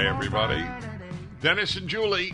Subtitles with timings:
[0.00, 0.64] Hi, everybody.
[1.42, 2.32] Dennis and Julie.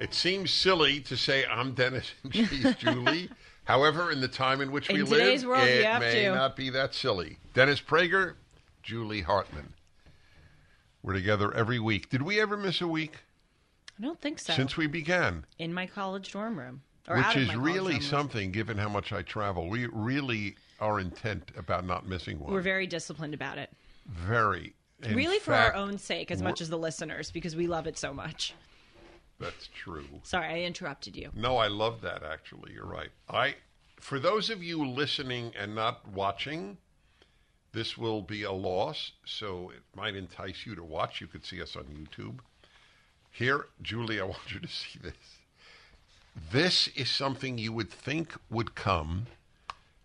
[0.00, 3.30] It seems silly to say I'm Dennis and she's Julie.
[3.62, 6.34] However, in the time in which we In live, world, it may to.
[6.34, 7.38] not be that silly.
[7.54, 8.34] Dennis Prager,
[8.82, 9.72] Julie Hartman.
[11.04, 12.10] We're together every week.
[12.10, 13.18] Did we ever miss a week
[13.96, 14.52] I don't think so.
[14.52, 15.46] since we began?
[15.60, 19.68] in my college dorm room, or Which is really something given how much I travel.
[19.68, 22.52] We really are intent about not missing one.
[22.52, 23.70] We're very disciplined about it.
[24.08, 24.74] Very.
[25.04, 27.98] In really for our own sake, as much as the listeners, because we love it
[27.98, 28.54] so much.
[29.40, 30.06] That's true.
[30.22, 31.30] Sorry, I interrupted you.
[31.34, 32.72] No, I love that actually.
[32.72, 33.10] You're right.
[33.28, 33.56] I
[34.00, 36.76] for those of you listening and not watching,
[37.72, 41.20] this will be a loss, so it might entice you to watch.
[41.20, 42.38] You could see us on YouTube.
[43.30, 45.38] Here, Julie, I want you to see this.
[46.52, 49.26] This is something you would think would come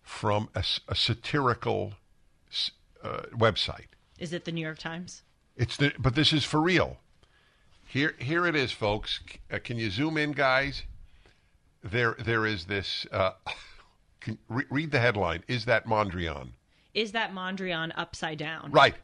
[0.02, 0.64] from a
[0.94, 1.94] satirical
[3.02, 3.86] uh, website.
[4.20, 5.22] Is it the New York Times?
[5.56, 6.98] It's the, but this is for real.
[7.86, 9.18] Here, here it is, folks.
[9.50, 10.84] Uh, can you zoom in, guys?
[11.82, 13.06] There, there is this.
[13.10, 13.32] Uh,
[14.20, 15.42] can, re- read the headline.
[15.48, 16.50] Is that Mondrian?
[16.94, 18.70] Is that Mondrian upside down?
[18.70, 18.94] Right.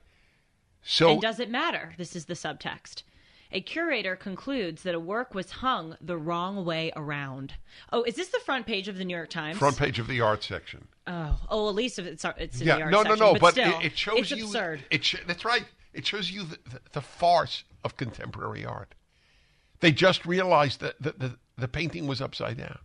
[0.82, 1.94] So And does it matter?
[1.98, 3.02] This is the subtext.
[3.52, 7.54] A curator concludes that a work was hung the wrong way around.
[7.92, 9.58] Oh, is this the front page of the New York Times?
[9.58, 10.88] front page of the art section.
[11.06, 13.18] Oh, oh, at least if it's it's in yeah, the art no, section.
[13.18, 13.38] no, no.
[13.38, 14.44] But, still, it, it shows it's you.
[14.44, 14.84] absurd.
[14.90, 15.64] It sh- that's right.
[15.94, 18.94] It shows you the, the, the farce of contemporary art.
[19.80, 22.78] They just realized that the, the, the painting was upside down.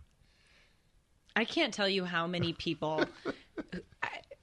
[1.34, 3.04] I can't tell you how many people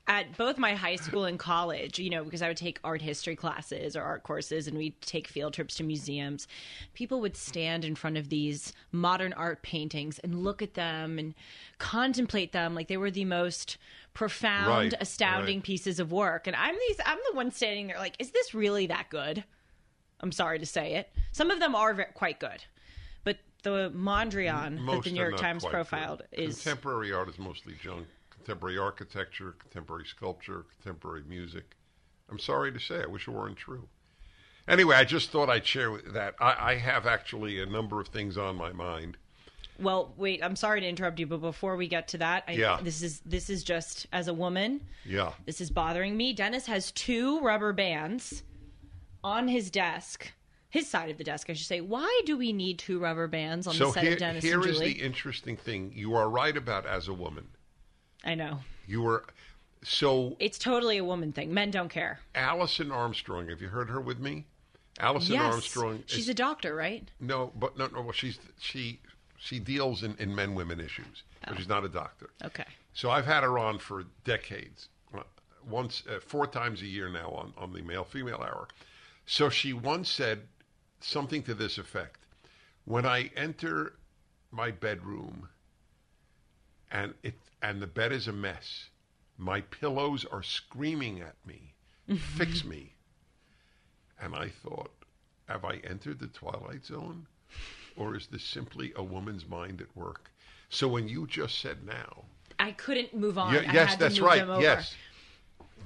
[0.09, 3.35] at both my high school and college, you know, because I would take art history
[3.35, 6.47] classes or art courses and we'd take field trips to museums.
[6.95, 11.35] People would stand in front of these modern art paintings and look at them and
[11.77, 13.77] contemplate them like they were the most
[14.15, 15.63] profound, Right, astounding right.
[15.63, 16.47] pieces of work.
[16.47, 19.43] And I'm these I'm the one standing there like, is this really that good?
[20.21, 21.13] I'm sorry to say it.
[21.31, 22.65] Some of them are quite good.
[23.23, 26.39] But the Mondrian that the New York Times profiled good.
[26.39, 28.07] is contemporary art is mostly junk.
[28.39, 31.75] Contemporary architecture, contemporary sculpture, contemporary music.
[32.31, 33.87] I'm sorry to say, I wish it weren't true.
[34.67, 36.35] Anyway, I just thought I'd share that.
[36.39, 39.17] I, I have actually a number of things on my mind.
[39.77, 42.79] Well, wait, I'm sorry to interrupt you, but before we get to that, I, Yeah.
[42.81, 45.33] this is this is just as a woman, Yeah.
[45.45, 46.33] this is bothering me.
[46.33, 48.43] Dennis has two rubber bands
[49.23, 50.31] on his desk,
[50.69, 51.81] his side of the desk, I should say.
[51.81, 54.59] Why do we need two rubber bands on So the set here, of Dennis here
[54.61, 54.93] and is Julie?
[54.93, 55.91] the interesting thing.
[55.93, 57.47] You are right about as a woman.
[58.23, 59.25] I know You were
[59.83, 61.53] so it's totally a woman thing.
[61.53, 62.19] Men don't care.
[62.35, 63.47] Alison Armstrong.
[63.47, 64.45] Have you heard her with me?
[64.99, 66.03] Alison yes, Armstrong.
[66.05, 67.09] she's is- a doctor, right?
[67.19, 68.01] no, but no, no.
[68.01, 68.99] Well, she's she
[69.37, 72.29] she deals in, in men women issues, but she's not a doctor.
[72.43, 72.65] Okay.
[72.93, 75.21] So I've had her on for decades, uh,
[75.69, 78.67] once uh, four times a year now on on the male female hour.
[79.25, 80.41] So she once said
[80.99, 82.19] something to this effect:
[82.83, 83.93] When I enter
[84.51, 85.47] my bedroom
[86.91, 88.89] and it and the bed is a mess,
[89.37, 91.73] my pillows are screaming at me,
[92.17, 92.95] "Fix me!"
[94.21, 94.91] And I thought,
[95.47, 97.25] have I entered the twilight zone?
[97.95, 100.29] Or is this simply a woman's mind at work?
[100.69, 102.25] So when you just said now,
[102.59, 103.55] I couldn't move on.
[103.55, 104.45] I yes, that's right.
[104.61, 104.95] Yes,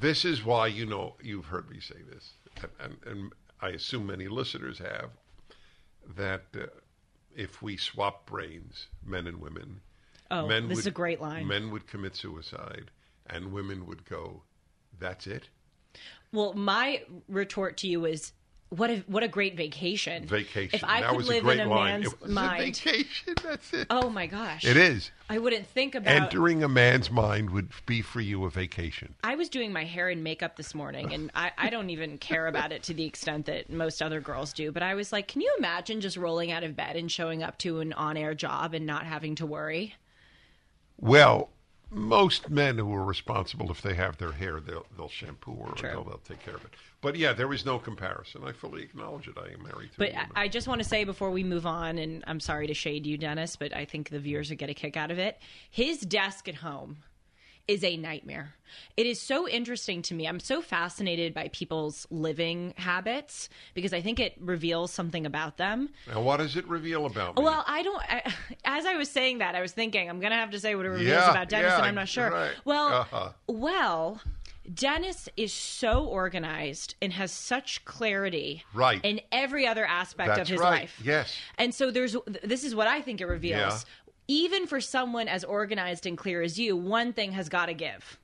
[0.02, 4.08] this is why you know you've heard me say this, and, and, and I assume
[4.08, 5.12] many listeners have
[6.18, 6.66] that uh,
[7.36, 9.82] if we swap brains, men and women,
[10.34, 11.48] Oh, men this would, is a great line.
[11.48, 12.92] Men would commit suicide,
[13.28, 14.44] and women would go,
[15.00, 15.50] "That's it."
[16.32, 18.34] Well, my retort to you is
[18.70, 20.26] what a what a great vacation.
[20.26, 20.76] Vacation.
[20.78, 22.02] If I that could was live a great in a line.
[22.02, 23.36] man's mind, a vacation.
[23.44, 23.88] That's it.
[23.90, 25.12] oh my gosh, It is.
[25.30, 26.12] I wouldn't think about.
[26.12, 29.14] Entering a man's mind would be for you a vacation.
[29.24, 32.48] I was doing my hair and makeup this morning, and I, I don't even care
[32.48, 34.72] about it to the extent that most other girls do.
[34.72, 37.58] But I was like, can you imagine just rolling out of bed and showing up
[37.60, 39.96] to an on air job and not having to worry?
[41.00, 41.50] Well,
[41.90, 45.90] most men who are responsible, if they have their hair, they'll they'll shampoo or True.
[45.90, 46.72] they'll, they'll take care of it.
[47.02, 48.42] But yeah, there is no comparison.
[48.46, 49.38] I fully acknowledge it.
[49.38, 50.32] I am married to But a woman.
[50.36, 53.06] I I just want to say before we move on, and I'm sorry to shade
[53.06, 55.40] you, Dennis, but I think the viewers would get a kick out of it.
[55.70, 56.98] His desk at home
[57.68, 58.54] is a nightmare.
[58.98, 60.28] It is so interesting to me.
[60.28, 65.90] I'm so fascinated by people's living habits because I think it reveals something about them.
[66.12, 67.44] now, what does it reveal about me?
[67.44, 68.02] Well, I don't.
[68.10, 68.34] I,
[68.66, 70.86] as I was saying that, I was thinking I'm going to have to say what
[70.86, 72.32] it reveals Yeah, about Dennis, yeah, and I'm not sure.
[72.32, 72.52] right.
[72.66, 73.30] Well, Uh-huh.
[73.48, 74.22] well,
[74.74, 79.02] Dennis is so organized and has such clarity, Right.
[79.04, 80.82] in every other aspect That's of his right.
[80.82, 81.00] life.
[81.04, 81.36] Yes.
[81.58, 82.16] And so there's.
[82.44, 83.60] This is what I think it reveals.
[83.60, 83.80] Yeah.
[84.28, 88.18] Even for someone as organized and clear as you, one thing has got to give.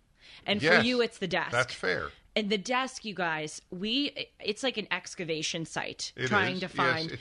[0.46, 1.52] And for you, it's the desk.
[1.52, 2.10] That's fair.
[2.36, 6.60] And the desk, you guys, we it's like an excavation site It trying is.
[6.62, 7.06] to find.
[7.12, 7.20] it's-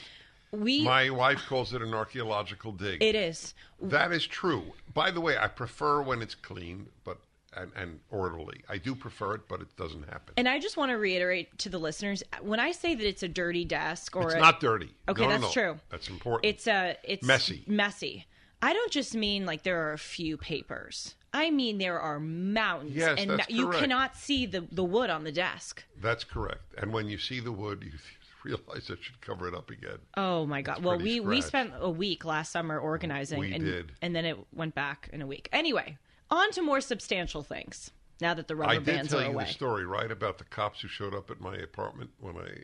[0.50, 3.02] we My wife calls it an archaeological dig.
[3.02, 3.52] it is.
[3.82, 4.72] That is true.
[4.94, 7.19] By the way, I prefer when it's clean, but
[7.54, 8.60] and, and orderly.
[8.69, 10.34] I do prefer it, but it doesn't happen.
[10.36, 13.28] And I just want to reiterate to the listeners when I say that it's a
[13.28, 14.90] dirty desk or it's a, not dirty.
[15.08, 15.62] Okay, No, no, that's no.
[15.62, 15.81] true.
[15.90, 16.46] That's important.
[16.46, 17.64] It's a it's Messy.
[17.66, 18.26] Messy.
[18.60, 21.14] I don't just mean like there are a few papers.
[21.32, 25.25] I mean there are mountains, Yes, and that's you cannot see the the wood on
[25.25, 25.84] the desk.
[26.00, 26.75] That's correct.
[26.78, 27.93] And when you see the wood, you
[28.44, 29.99] realize I should cover it up again.
[30.16, 30.82] Oh my god!
[30.82, 33.93] Well, pretty we we spent a week last summer organizing, We and did.
[34.02, 35.49] and then it went back in a week.
[35.52, 35.99] Anyway,
[36.31, 37.90] on to more substantial things.
[38.20, 40.88] Now that the rubber I did tell you the story, right, about the cops who
[40.88, 42.62] showed up at my apartment when I.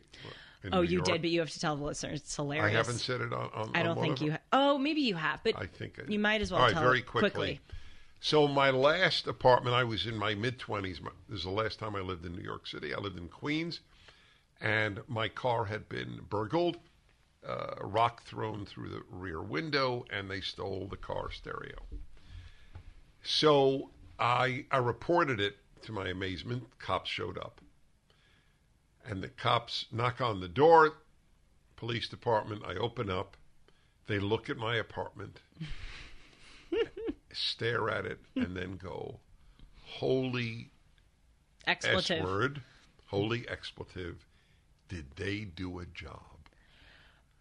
[0.73, 1.07] Oh, New you York.
[1.07, 2.21] did, but you have to tell the listeners.
[2.21, 2.75] It's hilarious.
[2.75, 3.51] I haven't said it on.
[3.55, 4.33] on I don't one think you.
[4.33, 6.75] Ha- oh, maybe you have, but I think I you might as well All right,
[6.75, 7.61] tell very it quickly.
[8.21, 11.01] So my last apartment, I was in my mid twenties.
[11.29, 12.95] This is the last time I lived in New York City.
[12.95, 13.81] I lived in Queens,
[14.61, 16.79] and my car had been burgled,
[17.47, 21.77] uh, a rock thrown through the rear window, and they stole the car stereo.
[23.23, 25.57] So I I reported it.
[25.83, 27.61] To my amazement, cops showed up,
[29.07, 30.95] and the cops knock on the door.
[31.77, 32.63] Police department.
[32.67, 33.37] I open up.
[34.07, 35.41] They look at my apartment
[37.33, 39.19] stare at it, and then go,
[39.85, 40.71] "Holy
[41.67, 42.25] S Expletive.
[42.25, 42.63] word,
[43.07, 44.25] holy expletive!
[44.89, 46.21] Did they do a job?"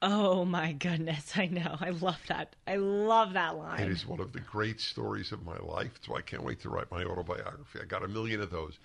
[0.01, 1.33] Oh my goodness!
[1.37, 1.77] I know.
[1.79, 2.55] I love that.
[2.67, 3.83] I love that line.
[3.83, 5.99] It is one of the great stories of my life.
[6.05, 7.79] So I can't wait to write my autobiography.
[7.81, 8.79] I got a million of those.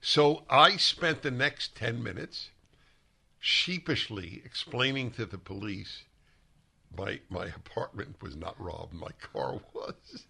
[0.00, 2.50] So I spent the next ten minutes
[3.38, 6.04] sheepishly explaining to the police.
[6.96, 8.94] My my apartment was not robbed.
[8.94, 10.26] My car was.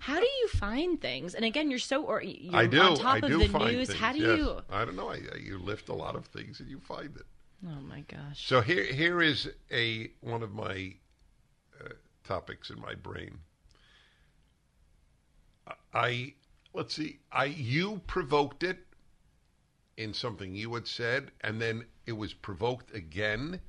[0.00, 1.34] How do you find things?
[1.34, 2.80] And again, you're so or you're I do.
[2.80, 3.88] on top I of do the find news.
[3.88, 4.00] things.
[4.00, 4.38] How do yes.
[4.38, 4.60] you?
[4.70, 5.08] I don't know.
[5.08, 7.26] I, I- you lift a lot of things and you find it.
[7.66, 8.46] Oh my gosh!
[8.46, 10.94] So here, here is a one of my
[11.84, 11.88] uh,
[12.22, 13.38] topics in my brain.
[15.92, 16.34] I
[16.72, 17.18] let's see.
[17.32, 18.78] I you provoked it
[19.98, 23.60] in something you had said, and then it was provoked again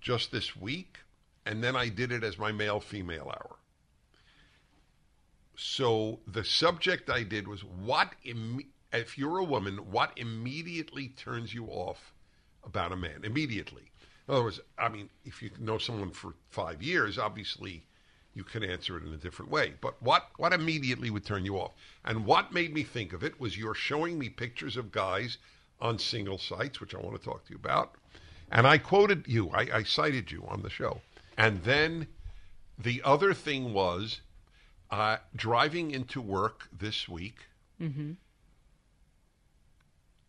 [0.00, 0.98] just this week,
[1.46, 3.56] and then I did it as my male female hour.
[5.56, 8.60] So the subject I did was what Im-
[8.92, 12.12] if you're a woman, what immediately turns you off
[12.62, 13.90] about a man immediately.
[14.28, 17.86] In other words, I mean, if you know someone for five years, obviously
[18.34, 19.74] you can answer it in a different way.
[19.80, 21.72] But what what immediately would turn you off?
[22.04, 25.38] And what made me think of it was you're showing me pictures of guys
[25.80, 27.94] on single sites, which I want to talk to you about.
[28.50, 31.00] And I quoted you, I, I cited you on the show.
[31.36, 32.06] And then
[32.78, 34.20] the other thing was
[34.90, 37.46] uh, driving into work this week.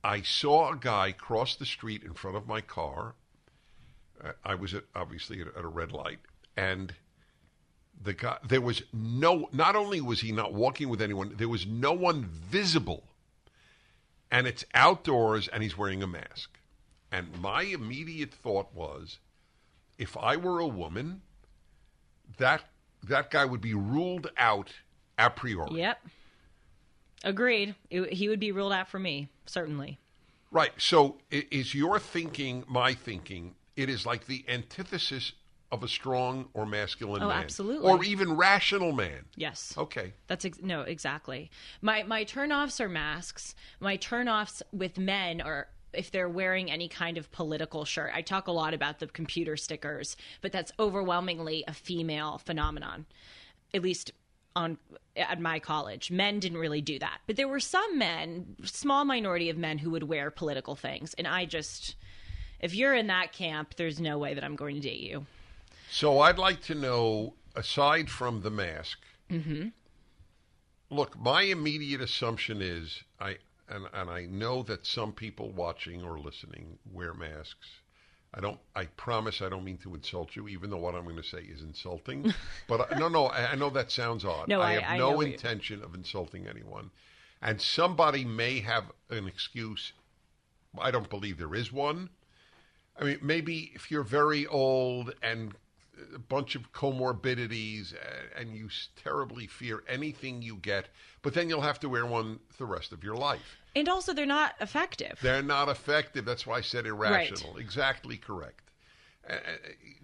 [0.04, 3.16] I saw a guy cross the street in front of my car.
[4.24, 6.20] Uh, I was at, obviously at, at a red light,
[6.58, 6.94] and
[8.02, 9.50] the guy there was no.
[9.52, 13.04] Not only was he not walking with anyone, there was no one visible,
[14.32, 16.58] and it's outdoors, and he's wearing a mask.
[17.12, 19.20] And my immediate thought was,
[19.98, 21.22] if I were a woman,
[22.38, 22.64] that
[23.08, 24.72] that guy would be ruled out
[25.18, 25.80] a priori.
[25.80, 26.08] Yep.
[27.24, 27.76] Agreed.
[27.90, 30.00] It, he would be ruled out for me, certainly.
[30.52, 30.72] Right.
[30.78, 33.56] So is your thinking my thinking?
[33.76, 35.34] It is like the antithesis
[35.74, 37.44] of a strong or masculine Oh, man.
[37.44, 37.90] absolutely.
[37.90, 39.26] Or even rational man.
[39.36, 39.74] Yes.
[39.78, 40.14] Okay.
[40.28, 41.50] That's ex- no, exactly.
[41.82, 43.56] My my turnoffs are masks.
[43.80, 48.12] My turnoffs with men are if they're wearing any kind of political shirt.
[48.14, 53.06] I talk a lot about the computer stickers, but that's overwhelmingly a female phenomenon.
[53.74, 54.12] At least
[54.56, 54.78] on
[55.16, 57.20] at my college, men didn't really do that.
[57.26, 61.28] But there were some men, small minority of men who would wear political things, and
[61.28, 61.96] I just
[62.60, 65.26] if you're in that camp, there's no way that I'm going to date you.
[65.94, 68.98] So I'd like to know, aside from the mask,
[70.90, 73.38] look, my immediate assumption is I
[73.70, 77.68] and and I know that some people watching or listening wear masks.
[78.34, 78.60] I don't.
[78.76, 81.42] I promise I don't mean to insult you, even though what I'm going to say
[81.44, 82.34] is insulting.
[82.68, 84.48] but I, no, no, I, I know that sounds odd.
[84.48, 86.90] No, I- have I no what you- intention of insulting anyone,
[87.40, 89.94] and somebody may have an excuse.
[90.80, 92.10] I don't believe there is one.
[93.00, 95.54] I mean, maybe if you're very old and
[96.16, 97.94] a bunch of comorbidities
[98.38, 100.90] and you terribly fear anything you get,
[101.22, 103.58] but then you'll have to wear one the rest of your life.
[103.76, 105.18] And also, they're not effective.
[105.22, 106.26] They're not effective.
[106.26, 107.58] That's why I said irrational.
[107.58, 108.62] Exactly correct.
[109.28, 109.36] Uh,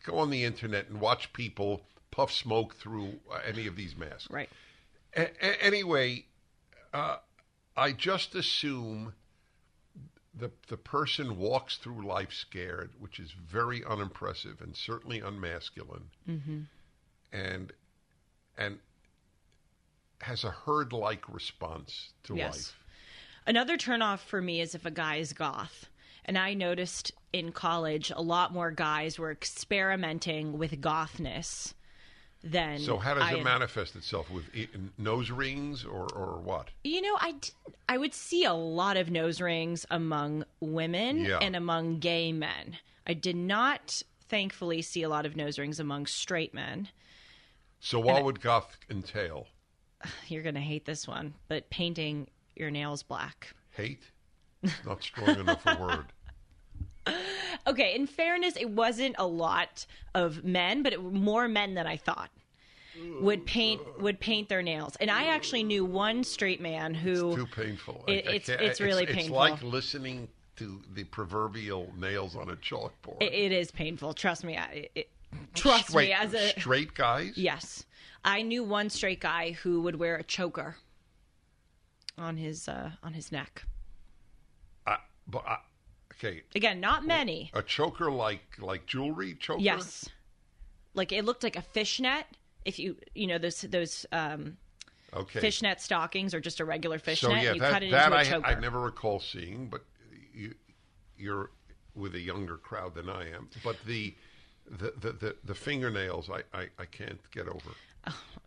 [0.03, 1.81] go on the internet and watch people
[2.12, 4.29] puff smoke through uh, any of these masks.
[4.31, 4.50] right.
[5.15, 6.25] A- anyway,
[6.93, 7.17] uh,
[7.75, 9.13] I just assume
[10.39, 16.62] the the person walks through life scared, which is very unimpressive and certainly unmasculine, mm-hmm.
[17.31, 17.74] and
[18.58, 18.79] and
[20.22, 22.55] has a herd like response to Yes.
[22.55, 22.84] life.
[23.46, 25.89] Another turnoff for me is if a guy is goth.
[26.25, 31.74] And I noticed in college a lot more guys were experimenting with gothness
[32.43, 32.79] than.
[32.79, 34.46] So how does I- it manifest itself with
[34.98, 36.69] nose rings or or what?
[36.84, 37.51] You know, I didn't,
[37.88, 41.39] I would see a lot of nose rings among women Yeah.
[41.41, 42.77] and among gay men.
[43.08, 46.89] I did not, thankfully, see a lot of nose rings among straight men.
[47.79, 49.48] So what would goth entail?
[50.27, 53.53] You're going to hate this one, but painting your nails black.
[53.72, 54.03] Hate?
[54.86, 56.05] Not strong enough a word.
[57.69, 59.85] Okay, in fairness, it wasn't a lot
[60.15, 62.29] of men, but it, more men than I thought
[63.21, 64.95] would paint would paint their nails.
[64.97, 68.03] And I actually knew one straight man who Too painful.
[68.07, 69.41] It- it's- it's really It's painful.
[69.43, 73.21] It's like listening to the proverbial nails on a chalkboard.
[73.21, 74.13] it, it is painful.
[74.13, 74.57] Trust me.
[74.57, 75.09] I, it,
[75.53, 76.13] trust Straight- me.
[76.13, 77.33] As a straight guys.
[77.38, 77.85] yes,
[78.25, 80.75] I knew one straight guy who would wear a choker
[82.17, 83.63] on his uh, on his neck.
[84.85, 84.97] I-
[85.27, 85.57] but I,
[86.23, 87.49] okay, Again, not many.
[87.53, 89.61] a choker like like jewelry choker.
[89.61, 90.07] Yes,
[90.93, 92.25] like it looked like a fishnet.
[92.65, 94.57] If you you know those those um,
[95.15, 95.39] Okay.
[95.39, 98.17] fishnet stockings or just a regular fishnet, So yeah, you that, cut it that into
[98.17, 98.45] a I, choker.
[98.47, 99.83] I never recall seeing, but
[100.33, 100.53] you
[101.17, 101.51] you're
[101.95, 103.49] with a younger crowd than I am.
[103.63, 104.13] But the
[104.69, 107.71] the the, the, the fingernails, I, I, I can't get over.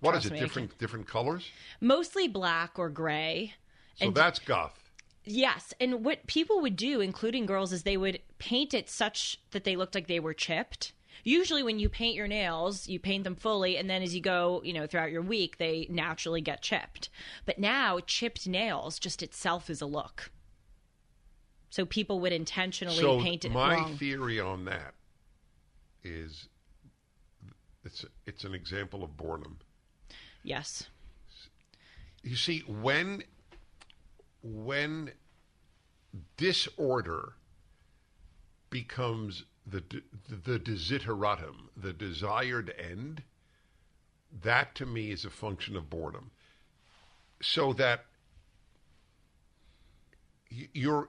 [0.00, 0.32] what is Oh, it?
[0.34, 1.48] me, Different different colors.
[1.80, 3.54] Mostly black or gray.
[3.96, 4.78] So And- that's goth.
[5.24, 9.64] Yes, and what people would do, including girls, is they would paint it such that
[9.64, 10.92] they looked like they were chipped.
[11.24, 14.60] Usually, when you paint your nails, you paint them fully, and then as you go,
[14.64, 17.08] you know, throughout your week, they naturally get chipped.
[17.46, 20.32] But now, chipped nails just itself is a look.
[21.70, 23.96] So people would intentionally So paint it my wrong.
[23.96, 24.94] theory on that
[26.02, 26.48] is
[27.84, 29.58] it's it's an example of boredom.
[30.42, 30.88] yes,
[32.22, 33.22] You see, when
[34.42, 35.12] when
[36.36, 37.34] disorder
[38.70, 39.82] becomes the
[40.28, 43.22] the desideratum, the desired end,
[44.42, 46.30] that to me is a function of boredom.
[47.40, 48.06] So that
[50.72, 51.08] your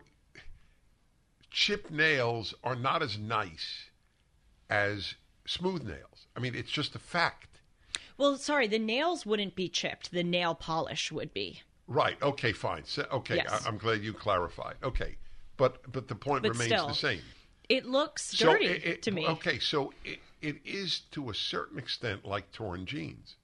[1.50, 3.90] chipped nails are not as nice
[4.70, 6.28] as smooth nails.
[6.36, 7.60] I mean, it's just a fact.
[8.18, 10.12] Well, sorry, the nails wouldn't be chipped.
[10.12, 11.62] The nail polish would be.
[11.88, 12.22] Right.
[12.22, 12.52] Okay.
[12.54, 12.84] Fine.
[12.86, 13.36] So, okay.
[13.36, 13.66] Yes.
[13.66, 14.76] I, am glad you clarified.
[14.84, 15.16] Okay.
[15.58, 17.22] But but the point But remains still, the same.
[17.70, 19.28] It looks So dirty it- it- to me.
[19.28, 19.60] Okay.
[19.60, 23.36] So it, it is to a certain extent like torn jeans.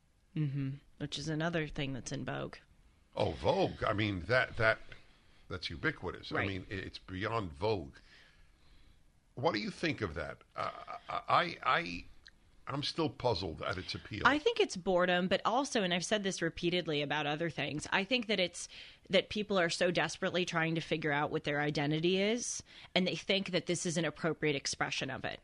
[1.00, 2.56] Which is another thing that's in vogue.
[3.16, 3.84] Oh, Vogue.
[3.86, 4.80] I mean that that
[5.50, 6.32] that's ubiquitous.
[6.34, 7.96] I mean it's beyond Vogue.
[9.36, 10.38] What do you think of that?
[10.56, 10.70] Uh,
[11.10, 12.04] I I
[12.70, 14.22] I'm still puzzled at its appeal.
[14.26, 18.04] I think it's boredom, but also, and I've said this repeatedly about other things, I
[18.04, 18.68] think that it's
[19.10, 22.62] that people are so desperately trying to figure out what their identity is,
[22.94, 25.40] and they think that this is an appropriate expression of it.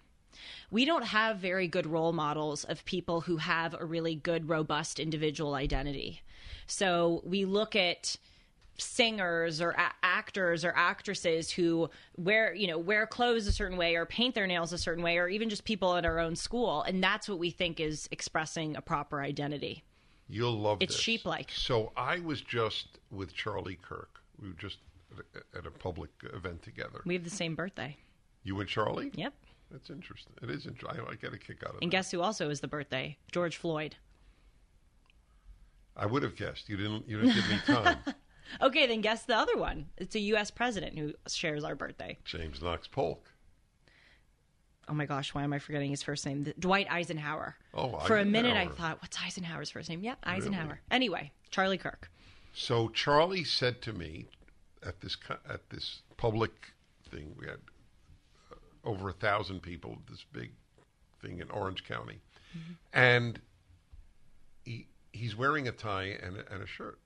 [0.70, 5.00] We don't have very good role models of people who have a really good, robust
[5.00, 6.22] individual identity.
[6.68, 8.18] So we look at
[8.78, 13.96] singers or a- actors or actresses who wear you know wear clothes a certain way
[13.96, 16.82] or paint their nails a certain way or even just people at our own school
[16.84, 19.84] and that's what we think is expressing a proper identity
[20.28, 21.52] You'll love It's sheep-like.
[21.52, 24.22] So I was just with Charlie Kirk.
[24.42, 24.78] We were just
[25.56, 27.02] at a, public event together.
[27.06, 27.96] We have the same birthday.
[28.44, 29.12] You and Charlie?
[29.14, 29.34] Yep.
[29.72, 30.34] That's interesting.
[30.42, 31.06] It is interesting.
[31.08, 31.98] I, I get a kick out of it And that.
[31.98, 33.18] guess who also is the birthday?
[33.32, 33.98] George Floyd.
[35.96, 36.70] I would have guessed.
[36.70, 37.08] You didn't.
[37.08, 37.98] You didn't give me time.
[38.62, 39.88] Okay, then guess the other one.
[39.98, 40.52] It's a U.S.
[40.52, 42.18] president who shares our birthday.
[42.26, 43.28] James Knox Polk.
[44.88, 46.52] Oh my gosh, why am I forgetting his first name?
[46.60, 47.56] Dwight Eisenhower.
[47.74, 50.04] Oh, For a minute, I thought, what's Eisenhower's first name?
[50.04, 50.80] Yeah, Eisenhower.
[50.92, 52.12] Anyway, Charlie Kirk.
[52.54, 54.28] So Charlie said to me
[54.86, 55.18] at this
[55.50, 56.52] at this public
[57.10, 57.58] thing, we had
[58.52, 60.52] uh, over a thousand people at this big
[61.22, 62.20] thing in Orange County,
[62.94, 63.42] and
[64.64, 67.00] he he's wearing a tie and a, and a shirt.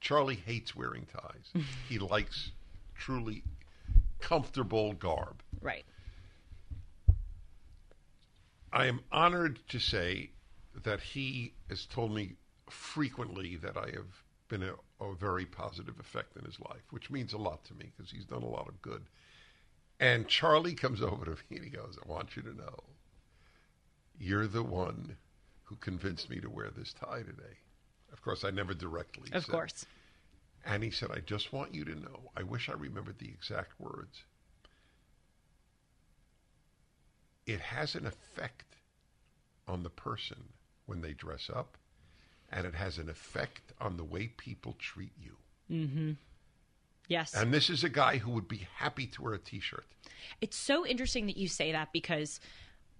[0.00, 1.64] Charlie hates wearing ties.
[1.88, 2.52] he likes
[2.94, 3.42] truly
[4.20, 5.42] comfortable garb.
[5.60, 5.84] Right.
[8.72, 10.30] I am honored to say
[10.84, 12.34] that he has told me
[12.68, 17.32] frequently that I have been a, a very positive effect in his life, which means
[17.32, 19.02] a lot to me because he's done a lot of good.
[19.98, 22.76] And Charlie comes over to me and he goes, I want you to know
[24.18, 25.16] you're the one
[25.64, 27.56] who convinced me to wear this tie today.
[28.12, 29.86] Of course, I never directly Of said- course.
[30.64, 33.78] and he said, I just want you to know, I wish I remembered the exact
[33.80, 34.24] words.
[37.46, 38.76] It has an effect
[39.66, 40.52] on the person
[40.86, 41.76] when they dress up,
[42.50, 45.36] and it has an effect on the way people treat you.
[45.70, 46.12] Mm-hmm.
[47.08, 47.34] Yes.
[47.34, 49.86] And this is a guy who would be happy to wear a t shirt.
[50.40, 52.38] It's so interesting that you say that because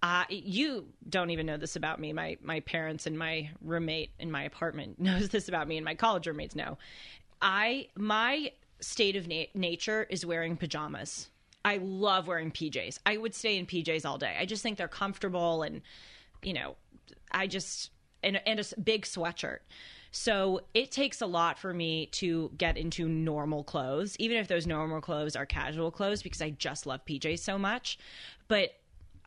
[0.03, 2.11] uh, you don't even know this about me.
[2.13, 5.95] My my parents and my roommate in my apartment knows this about me, and my
[5.95, 6.77] college roommates know.
[7.41, 11.29] I my state of na- nature is wearing pajamas.
[11.63, 12.97] I love wearing PJs.
[13.05, 14.35] I would stay in PJs all day.
[14.39, 15.81] I just think they're comfortable, and
[16.41, 16.75] you know,
[17.31, 17.91] I just
[18.23, 19.59] and and a big sweatshirt.
[20.13, 24.67] So it takes a lot for me to get into normal clothes, even if those
[24.67, 27.97] normal clothes are casual clothes, because I just love PJs so much.
[28.49, 28.73] But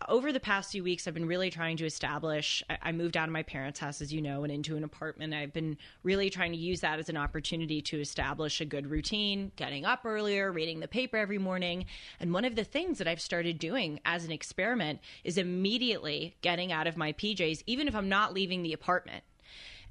[0.09, 2.63] over the past few weeks, I've been really trying to establish.
[2.83, 5.35] I moved out of my parents' house, as you know, and into an apartment.
[5.35, 9.53] I've been really trying to use that as an opportunity to establish a good routine,
[9.57, 11.87] getting up earlier, reading the paper every morning.
[12.21, 16.73] And one of the things that I've started doing as an experiment is immediately getting
[16.73, 19.25] out of my PJs, even if I'm not leaving the apartment.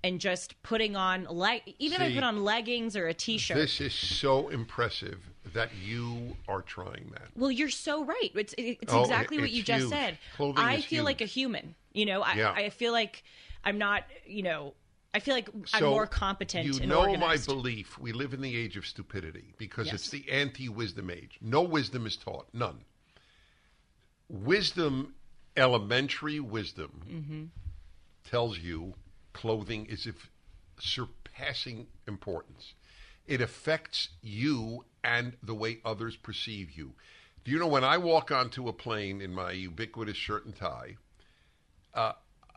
[0.06, 3.56] And just putting on leg, even if I put on leggings or a t-shirt.
[3.56, 7.28] This is so impressive that you are trying that.
[7.36, 8.32] Well, you're so right.
[8.36, 9.92] It's it's Oh, exactly what you just huge.
[9.92, 10.18] said.
[10.36, 11.76] Clothing I feel like a human.
[11.92, 12.52] You know, I, Yeah.
[12.52, 13.24] I feel like
[13.64, 14.04] I'm not.
[14.26, 14.74] You know,
[15.14, 16.66] I feel like I'm more competent.
[16.80, 17.48] You know organized.
[17.48, 17.98] my belief.
[18.00, 19.96] We live in the age of stupidity because Yes.
[19.96, 21.38] it's the anti-wisdom age.
[21.42, 22.48] No wisdom is taught.
[22.54, 22.80] None.
[24.30, 25.14] Wisdom,
[25.58, 27.44] elementary wisdom, Mm-hmm.
[28.30, 28.94] tells you
[29.34, 30.16] clothing is of
[30.80, 32.74] surpassing importance.
[33.28, 36.94] It affects you and the way others perceive you.
[37.44, 40.96] Do you know when I walk onto a plane in my ubiquitous shirt and tie?
[41.94, 42.14] uh,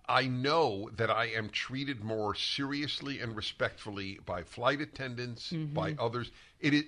[0.09, 6.31] I know that I am treated more seriously and respectfully by flight attendants, by others.
[6.61, 6.85] It is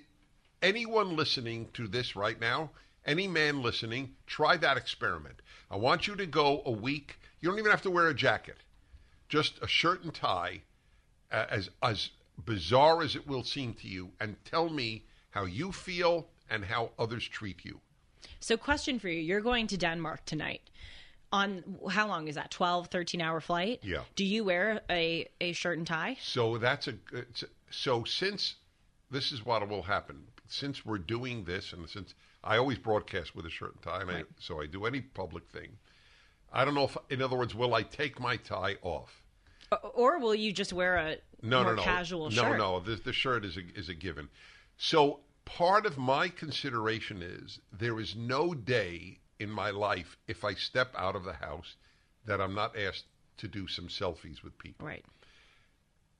[0.61, 2.71] anyone listening to this right now,
[3.05, 5.41] any man listening, try that experiment.
[5.69, 7.19] I want you to go a week.
[7.41, 8.57] You don't even have to wear a jacket,
[9.27, 10.61] just a shirt and tie,
[11.31, 12.09] uh, as as
[12.45, 16.91] bizarre as it will seem to you, and tell me how you feel and how
[16.97, 17.79] others treat you.
[18.39, 20.61] So, question for you: You're going to Denmark tonight.
[21.31, 22.49] On how long is that?
[22.49, 23.81] 12, 13 hour flight.
[23.83, 24.01] Yeah.
[24.15, 26.17] Do you wear a a shirt and tie?
[26.21, 26.95] So that's a
[27.69, 28.55] so since
[29.11, 33.45] this is what will happen since we're doing this and since I always broadcast with
[33.45, 35.77] a shirt and tie and I, so I do any public thing.
[36.51, 39.18] I don't know if in other words will I take my tie off?
[39.93, 41.83] Or will you just wear a No, more no, no.
[41.83, 42.57] casual no, shirt?
[42.57, 42.79] no.
[42.79, 44.29] The, the shirt is a, is a given.
[44.77, 50.53] So part of my consideration is there is no day in my life if I
[50.53, 51.75] step out of the house
[52.25, 53.05] that I'm not asked
[53.37, 54.85] to do some selfies with people.
[54.87, 55.05] Right.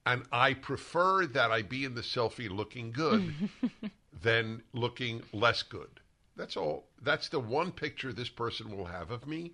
[0.05, 3.33] and I prefer that I be in the selfie looking good
[4.21, 5.99] than looking less good.
[6.38, 6.88] That's all.
[7.01, 9.51] That's the one picture this person will have of me.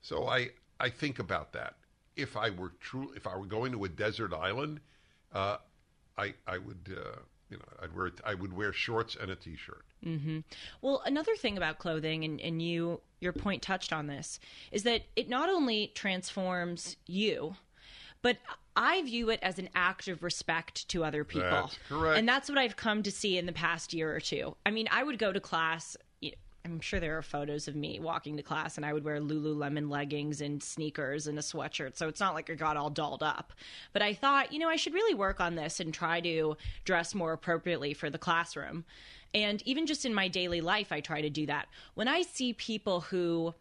[0.00, 1.74] So I I think about that.
[2.18, 4.80] If I were true, if I were going to a desert island,
[5.32, 5.58] uh,
[6.18, 9.84] I I would uh, you know I'd wear I would wear shorts and a t-shirt.
[10.82, 14.38] Well, another thing about clothing, and, and you your point touched on this,
[14.70, 17.56] is that it not only transforms you,
[18.22, 18.36] but
[18.76, 21.50] I view it as an act of respect to other people.
[21.50, 22.18] That's correct.
[22.18, 24.56] And that's what I've come to see in the past year or two.
[24.64, 25.96] I mean, I would go to class.
[26.68, 29.90] I'm sure there are photos of me walking to class, and I would wear Lululemon
[29.90, 31.96] leggings and sneakers and a sweatshirt.
[31.96, 33.52] So it's not like I got all dolled up.
[33.92, 37.14] But I thought, you know, I should really work on this and try to dress
[37.14, 38.84] more appropriately for the classroom.
[39.34, 41.68] And even just in my daily life, I try to do that.
[41.94, 43.54] When I see people who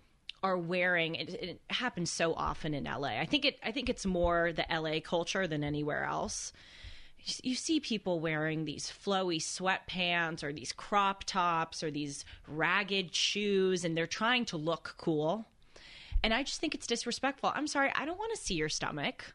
[0.43, 3.20] are wearing it, it happens so often in LA.
[3.20, 6.54] I think it I think it's more the LA culture than anywhere else.
[7.43, 13.84] You see people wearing these flowy sweatpants or these crop tops or these ragged shoes
[13.84, 15.45] and they're trying to look cool.
[16.23, 17.51] And I just think it's disrespectful.
[17.53, 19.34] I'm sorry, I don't want to see your stomach.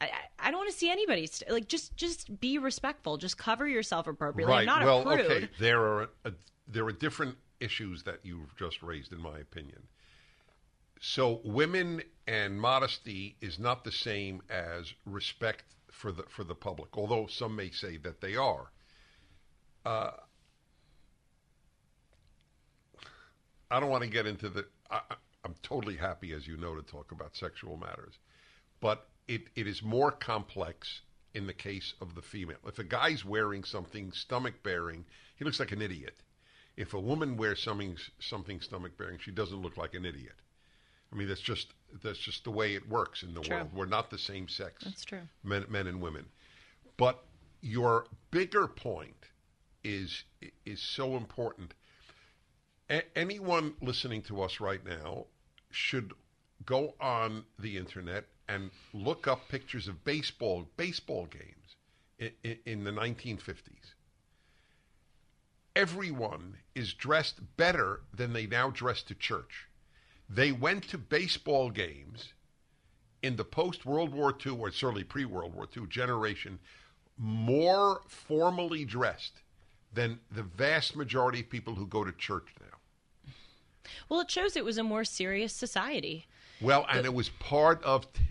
[0.00, 3.16] I, I don't want to see anybody's like just just be respectful.
[3.16, 4.54] Just cover yourself appropriately.
[4.54, 5.20] I'm not well, a prude.
[5.20, 5.48] okay.
[5.58, 6.32] There are a,
[6.68, 9.82] there are different issues that you've just raised, in my opinion.
[11.00, 15.64] So, women and modesty is not the same as respect
[16.00, 18.70] for the for the public, although some may say that they are.
[19.84, 20.10] Uh,
[23.70, 24.66] I don't want to get into the.
[24.90, 25.00] I,
[25.44, 28.14] I'm totally happy, as you know, to talk about sexual matters,
[28.80, 31.02] but it, it is more complex
[31.34, 32.58] in the case of the female.
[32.66, 35.04] If a guy's wearing something stomach bearing,
[35.36, 36.16] he looks like an idiot.
[36.76, 40.34] If a woman wears something something stomach bearing, she doesn't look like an idiot.
[41.16, 41.68] I mean, that's just
[42.02, 43.56] that's just the way it works in the True.
[43.56, 43.70] world.
[43.72, 44.84] We're not the same sex.
[44.84, 45.22] That's true.
[45.42, 46.26] Men, men and women.
[46.98, 47.24] But
[47.62, 49.16] your bigger point
[49.82, 50.24] is
[50.66, 51.72] is so important.
[52.90, 55.24] A- anyone listening to us right now
[55.70, 56.12] should
[56.66, 61.76] go on the internet and look up pictures of baseball baseball games
[62.18, 63.94] in, in, in the 1950s.
[65.74, 69.66] Everyone is dressed better than they now dress to church.
[70.28, 72.32] They went to baseball games
[73.22, 76.58] in the post World War II, or certainly pre World War II generation,
[77.16, 79.40] more formally dressed
[79.92, 83.10] than the vast majority of people who go to church now.
[84.08, 86.26] Well, it shows it was a more serious society.
[86.60, 88.22] Well, and it was part of t-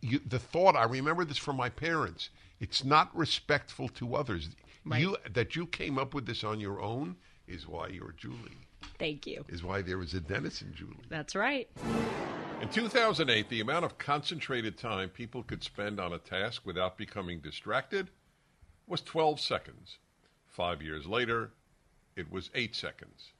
[0.00, 0.76] you, the thought.
[0.76, 2.30] I remember this from my parents.
[2.60, 4.48] It's not respectful to others.
[4.84, 8.66] You that you came up with this on your own is why you're Julie.
[8.98, 9.44] Thank you.
[9.48, 10.96] Is why there was a Dennis and Julie.
[11.08, 11.68] That's right.
[12.60, 17.40] In 2008, the amount of concentrated time people could spend on a task without becoming
[17.40, 18.10] distracted
[18.86, 19.98] was 12 seconds.
[20.46, 21.52] Five years later,
[22.16, 23.32] it was 8 seconds.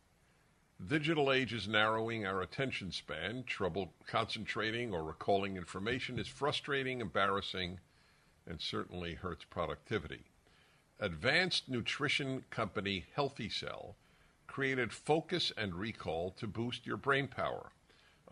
[0.87, 3.45] Digital age is narrowing our attention span.
[3.45, 7.79] Trouble concentrating or recalling information is frustrating, embarrassing,
[8.47, 10.25] and certainly hurts productivity.
[10.99, 13.97] Advanced nutrition company Healthy Cell
[14.51, 17.71] created Focus and Recall to boost your brain power.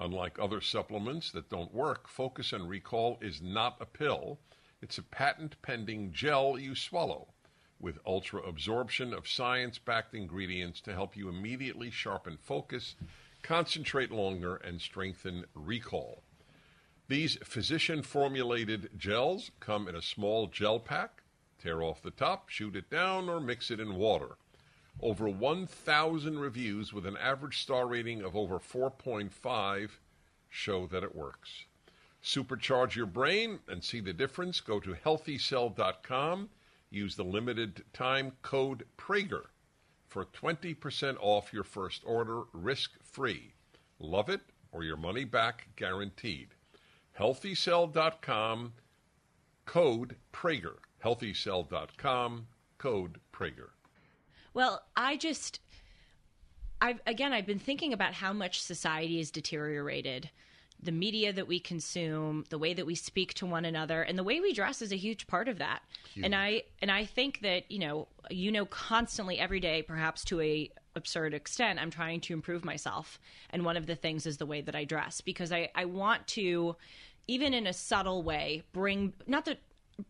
[0.01, 4.41] Unlike other supplements that don't work, Focus and Recall is not a pill.
[4.83, 7.29] It's a patent pending gel you swallow
[7.79, 12.97] with ultra absorption of science backed ingredients to help you immediately sharpen focus,
[13.43, 16.25] concentrate longer, and strengthen recall.
[17.07, 21.23] These physician formulated gels come in a small gel pack.
[21.63, 24.37] Tear off the top, shoot it down, or mix it in water.
[25.01, 29.91] Over 1,000 reviews with an average star rating of over 4.5
[30.49, 31.67] show that it works.
[32.23, 34.61] Supercharge your brain and see the difference.
[34.61, 36.49] Go to healthycell.com.
[36.91, 39.47] Use the limited time code Prager
[40.09, 43.53] for 20% off your first order risk free.
[44.01, 44.41] Love it
[44.73, 46.49] or your money back guaranteed.
[47.19, 48.73] Healthycell.com
[49.65, 50.77] code Prager.
[51.05, 52.47] Healthycell.com
[52.79, 53.71] code Prager.
[54.55, 55.61] Well, I just,
[56.81, 60.31] I've again, I've been thinking about how much society has deteriorated.
[60.81, 64.23] The media that we consume, the way that we speak to one another, and the
[64.23, 65.83] way we dress is a huge part of that.
[66.23, 70.41] And I and I think that you know, you know, constantly every day, perhaps to
[70.41, 73.19] a absurd extent, I'm trying to improve myself.
[73.51, 76.27] And one of the things is the way that I dress because I I want
[76.29, 76.77] to,
[77.27, 79.59] even in a subtle way, bring not that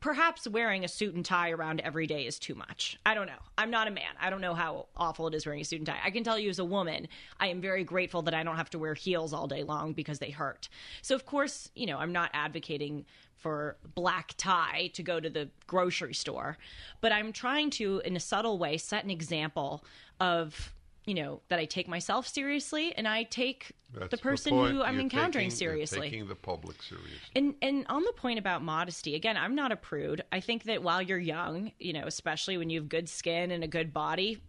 [0.00, 2.98] perhaps wearing a suit and tie around every day is too much.
[3.06, 3.38] I don't know.
[3.56, 4.14] I'm not a man.
[4.20, 5.98] I don't know how awful it is wearing a suit and tie.
[6.04, 7.08] I can tell you as a woman,
[7.40, 10.18] I am very grateful that I don't have to wear heels all day long because
[10.18, 10.68] they hurt.
[11.02, 15.48] So of course, you know, I'm not advocating for black tie to go to the
[15.66, 16.58] grocery store,
[17.00, 19.84] but I'm trying to in a subtle way set an example
[20.20, 20.74] of
[21.08, 24.74] you know that I take myself seriously and I take That's the person point.
[24.74, 26.10] who I'm You're encountering taking- seriously.
[26.10, 27.16] taking the public seriously.
[27.34, 30.22] And and on the point about modesty, again, I'm not a prude.
[30.30, 33.64] I think that while you're young, you know, especially when you have good skin and
[33.64, 34.42] a good body,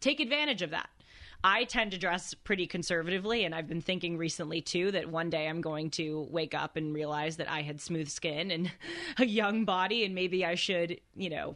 [0.00, 0.88] take advantage of that.
[1.42, 5.48] I tend to dress pretty conservatively, and I've been thinking recently too that one day
[5.48, 8.70] I'm going to wake up and realize that I had smooth skin and
[9.18, 11.54] a young body, and maybe I should, you know,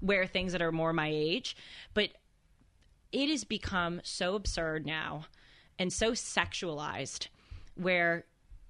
[0.00, 1.54] wear things that are more my age.
[1.92, 2.10] But
[3.12, 5.26] it has become so absurd now
[5.78, 7.28] and so sexualized
[7.74, 8.24] where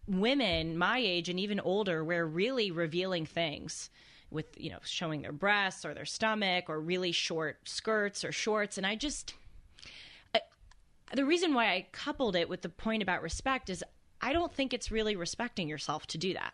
[0.07, 3.91] women my age and even older wear really revealing things
[4.31, 8.79] with you know showing their breasts or their stomach or really short skirts or shorts
[8.79, 9.35] and I just
[10.35, 10.41] I,
[11.15, 13.85] the reason why I coupled it with the point about respect is
[14.21, 16.53] I don't think it's really respecting yourself to do that.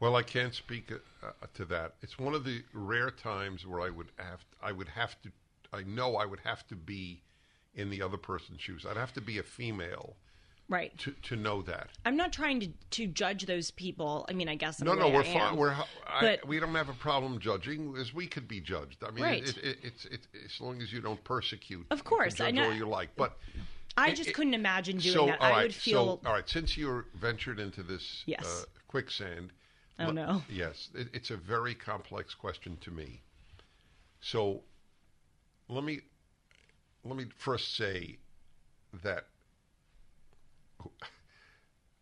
[0.00, 1.94] Well, I can't speak uh, to that.
[2.02, 5.30] It's one of the rare times where I would have I would have to
[5.72, 7.22] I know I would have to be
[7.74, 8.84] in the other person's shoes.
[8.88, 10.16] I'd have to be a female
[10.68, 10.96] Right.
[10.98, 11.88] to to know that.
[12.04, 14.24] I'm not trying to, to judge those people.
[14.28, 15.56] I mean, I guess No, no, we're fine.
[15.56, 15.72] We're
[16.06, 19.02] I, But- we don't have a problem judging, as we could be judged.
[19.02, 19.42] I mean, Right.
[19.48, 21.86] it, it, it's it, as long as you don't persecute.
[21.90, 23.36] Of you course, I know- all you like, but
[23.96, 25.42] I just couldn't imagine doing so, that.
[25.42, 28.44] I right, would feel So, all right, since you're ventured into this Yes.
[28.44, 29.52] uh, quicksand.
[29.98, 30.42] Oh, le- no.
[30.48, 33.22] Yes, it, it's a very complex question to me.
[34.20, 34.62] So,
[35.70, 36.00] let me
[37.04, 38.18] let me first say
[39.04, 39.26] that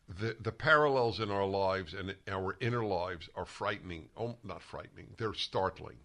[0.08, 4.08] the the parallels in our lives and our inner lives are frightening.
[4.16, 5.14] Oh, not frightening.
[5.18, 5.98] They're startling.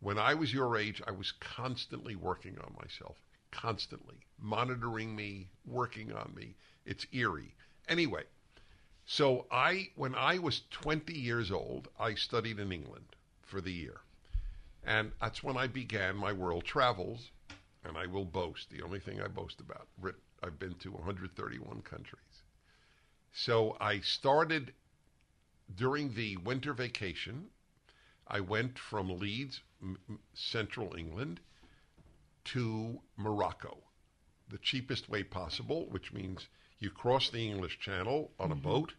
[0.00, 3.16] When I was your age, I was constantly working on myself,
[3.50, 6.54] constantly monitoring me, working on me.
[6.84, 7.56] It's eerie.
[7.88, 8.24] Anyway,
[9.06, 14.02] so I when I was 20 years old, I studied in England for the year.
[14.86, 17.30] And that's when I began my world travels,
[17.84, 19.88] and I will boast, the only thing I boast about,
[20.42, 22.42] I've been to 131 countries.
[23.32, 24.72] So I started
[25.74, 27.48] during the winter vacation.
[28.28, 29.98] I went from Leeds, m-
[30.34, 31.40] central England,
[32.44, 33.78] to Morocco,
[34.48, 36.46] the cheapest way possible, which means
[36.78, 38.62] you cross the English Channel on a mm-hmm.
[38.62, 38.94] boat,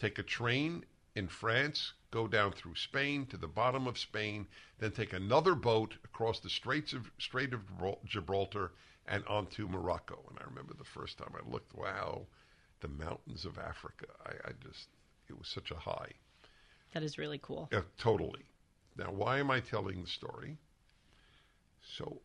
[0.00, 4.46] take a train in France, go down through Spain to the bottom of Spain,
[4.78, 7.60] then take another boat across the Straits of Strait of
[8.04, 8.72] Gibraltar
[9.06, 10.24] and onto Morocco.
[10.30, 12.26] And I remember the first time I looked, wow,
[12.80, 14.06] the mountains of Africa.
[14.24, 14.88] I, I just,
[15.28, 16.12] it was such a high.
[16.92, 17.68] that is really cool.
[17.72, 18.44] Yeah, totally.
[18.96, 20.58] Now, why am I telling the story?
[21.82, 22.20] So,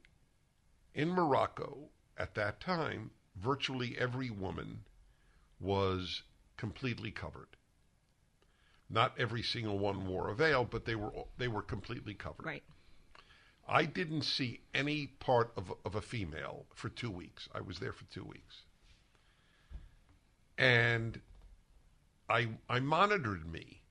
[0.93, 4.84] in Morocco at that time, virtually every woman
[5.60, 6.23] was
[6.58, 7.56] completely covered.
[8.89, 12.45] Not every single one wore a veil, but they were they were completely covered.
[12.45, 12.63] Right.
[13.67, 17.50] I didn't see any part of of a female for two weeks.
[17.54, 18.63] I was there for two weeks,
[20.58, 21.19] and
[22.30, 23.82] I I monitored me.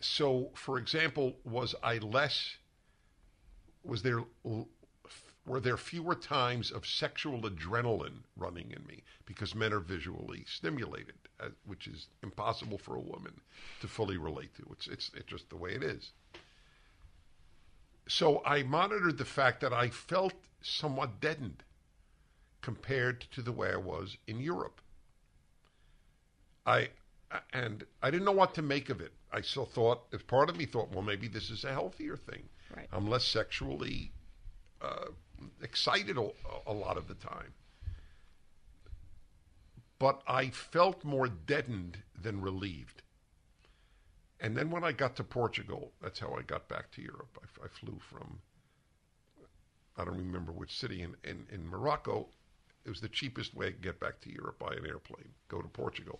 [0.00, 2.56] So, for example, was I less?
[3.84, 4.24] Was there
[5.44, 11.16] were there fewer times of sexual adrenaline running in me because men are visually stimulated,
[11.40, 13.40] uh, which is impossible for a woman
[13.80, 14.66] to fully relate to.
[14.72, 16.12] It's it's it's just the way it is.
[18.08, 21.64] So I monitored the fact that I felt somewhat deadened
[22.60, 24.80] compared to the way I was in Europe.
[26.64, 26.90] I
[27.52, 29.12] and I didn't know what to make of it.
[29.32, 32.48] I still thought, as part of me thought, well, maybe this is a healthier thing.
[32.76, 32.86] Right.
[32.92, 34.12] I'm less sexually
[34.82, 35.06] uh,
[35.62, 36.28] excited a,
[36.66, 37.52] a lot of the time.
[39.98, 43.02] But I felt more deadened than relieved.
[44.40, 47.38] And then when I got to Portugal, that's how I got back to Europe.
[47.40, 48.40] I, I flew from,
[49.96, 52.26] I don't remember which city in, in, in Morocco.
[52.84, 55.68] It was the cheapest way to get back to Europe by an airplane, go to
[55.68, 56.18] Portugal.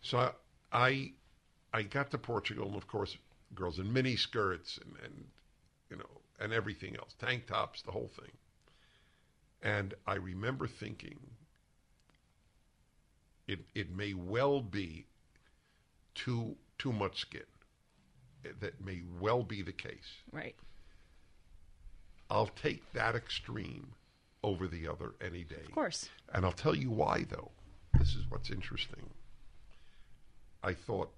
[0.00, 0.32] So
[0.72, 1.12] I,
[1.74, 3.18] I got to Portugal, and of course,
[3.54, 5.24] girls in mini skirts and, and
[5.90, 6.08] you know,
[6.40, 8.32] and everything else, tank tops, the whole thing.
[9.62, 11.18] And I remember thinking,
[13.46, 15.06] it it may well be
[16.14, 17.42] too too much skin.
[18.60, 20.18] That may well be the case.
[20.32, 20.56] Right.
[22.28, 23.92] I'll take that extreme
[24.42, 25.66] over the other any day.
[25.66, 26.08] Of course.
[26.32, 27.50] And I'll tell you why, though.
[27.98, 29.10] This is what's interesting.
[30.64, 31.12] I thought,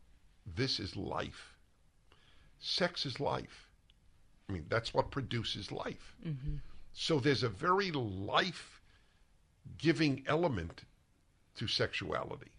[0.56, 1.54] this is life.
[2.58, 3.68] Sex is life.
[4.48, 6.14] I mean, that's what produces life.
[6.26, 6.56] Mm-hmm.
[6.94, 8.80] So there's a very life
[9.78, 10.84] giving element
[11.56, 12.52] to sexuality.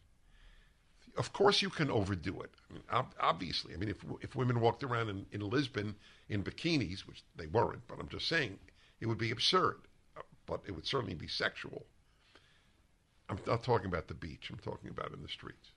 [1.17, 2.51] Of course, you can overdo it.
[2.69, 5.95] I mean, ob- obviously, I mean, if if women walked around in, in Lisbon
[6.27, 8.59] in bikinis, which they weren't, but I'm just saying,
[8.99, 9.77] it would be absurd.
[10.45, 11.85] But it would certainly be sexual.
[13.29, 14.49] I'm not talking about the beach.
[14.51, 15.71] I'm talking about in the streets.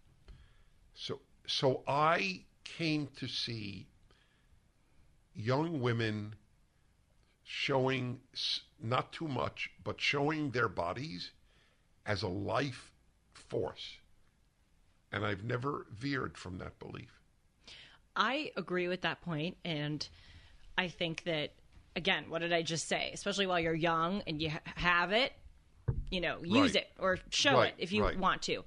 [0.95, 3.87] So, so I came to see
[5.35, 6.35] young women
[7.51, 8.21] showing
[8.79, 11.31] not too much, but showing their bodies
[12.05, 12.93] as a life
[13.33, 13.97] force.
[15.11, 17.23] And I've never veered from that belief.
[18.15, 20.07] I agree with that point, and
[20.77, 21.55] I think that
[21.97, 23.11] again, what did I just say?
[23.15, 25.33] Especially while you're young and you ha- have it,
[26.11, 26.83] you know, use Right.
[26.83, 28.19] it or show Right, it if you right.
[28.19, 28.63] want to.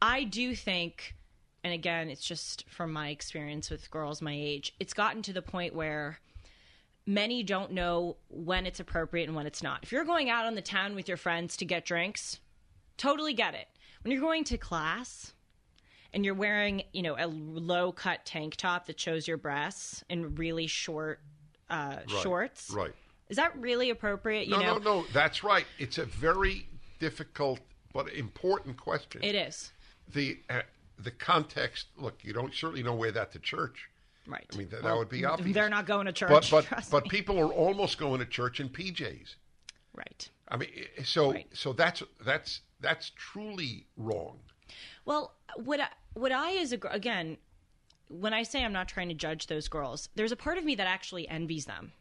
[0.00, 1.16] I do think
[1.64, 5.42] and again, it's just from my experience with girls my age, it's gotten to the
[5.42, 6.18] point where
[7.06, 9.80] many don't know when it's appropriate and when it's not.
[9.82, 12.38] If you're going out on the town with your friends to get drinks,
[12.96, 13.66] totally get it.
[14.02, 15.32] When you're going to class
[16.12, 20.38] and you're wearing, you know, a low cut tank top that shows your breasts and
[20.38, 21.20] really short
[21.70, 22.92] uh, shorts, Right.
[23.28, 24.46] is that really appropriate?
[24.46, 25.06] You No, know, no, no.
[25.12, 25.64] That's right.
[25.78, 26.66] It's a very
[26.98, 27.60] difficult
[27.92, 29.22] but important question.
[29.24, 29.72] it is
[30.12, 30.62] the uh,
[30.98, 31.86] the context.
[31.96, 33.88] Look, you don't certainly don't wear that to church.
[34.26, 34.46] Right.
[34.52, 35.54] I mean, that, that would be obvious.
[35.54, 36.50] They're not going to church.
[36.50, 37.10] But but but me.
[37.10, 39.36] people are almost going to church in PJs.
[39.94, 40.28] right.
[40.48, 40.68] I mean,
[41.04, 41.46] so Right.
[41.54, 44.38] so that's that's that's truly wrong.
[45.04, 47.38] Well, what I, what I as a again,
[48.08, 50.74] when I say I'm not trying to judge those girls, there's a part of me
[50.74, 51.92] that actually envies them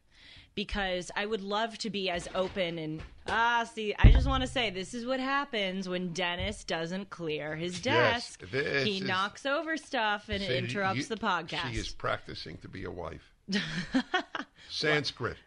[0.56, 4.48] because I would love to be as open and ah, see, I just want to
[4.48, 8.52] say this is what happens when Dennis doesn't clear his Yes, desk.
[8.52, 11.72] this he is- knocks over stuff and it interrupts you- the podcast.
[11.72, 13.32] She is practicing to be a wife.
[14.70, 15.38] Sanskrit.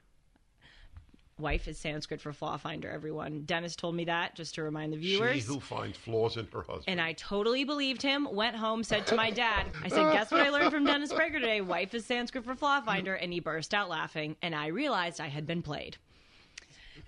[1.36, 2.88] Wife is Sanskrit for flaw finder.
[2.88, 5.34] Everyone, Dennis told me that just to remind the viewers.
[5.34, 6.84] She who finds flaws in her husband.
[6.86, 8.28] And I totally believed him.
[8.30, 11.40] Went home, said to my dad, I said, Guess what I learned from Dennis Prager
[11.40, 11.60] today?
[11.60, 13.14] Wife is Sanskrit for flaw finder.
[13.14, 14.36] And he burst out laughing.
[14.42, 15.96] And I realized I had been played.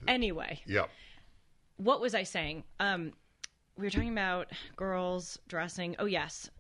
[0.09, 0.87] Anyway, yeah.
[1.77, 2.65] what was I saying?
[2.81, 3.13] Um,
[3.79, 5.95] we were talking about girls dressing.
[6.01, 6.51] Oh, yes.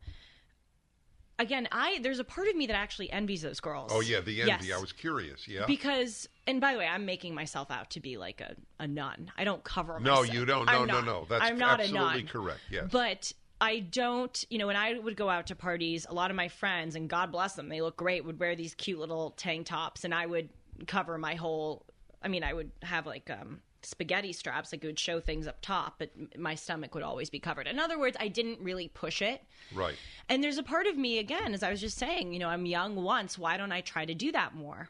[1.38, 3.90] Again, I there's a part of me that actually envies those girls.
[3.92, 4.68] Oh yeah, the envy.
[4.68, 4.78] Yes.
[4.78, 5.46] I was curious.
[5.46, 5.66] Yeah.
[5.66, 9.30] because and by the way i'm making myself out to be like a, a nun
[9.36, 10.26] i don't cover myself.
[10.26, 10.66] no, you don't.
[10.66, 11.06] No, no, not.
[11.06, 11.26] no.
[11.28, 12.60] That's i'm not absolutely a nun correct.
[12.70, 12.88] Yes.
[12.90, 16.36] but i don't you know when i would go out to parties a lot of
[16.36, 19.66] my friends and god bless them they look great would wear these cute little tank
[19.66, 20.48] tops and i would
[20.86, 21.86] cover my whole
[22.22, 25.94] i mean i would have like um spaghetti straps that would show things up top
[25.98, 29.42] but my stomach would always be covered in other words i didn't really push it
[29.74, 29.94] right.
[30.28, 32.66] and there's a part of me, again, as I was just saying, you know, I'm
[32.66, 33.38] young once.
[33.38, 34.88] Why don't I try to do that more?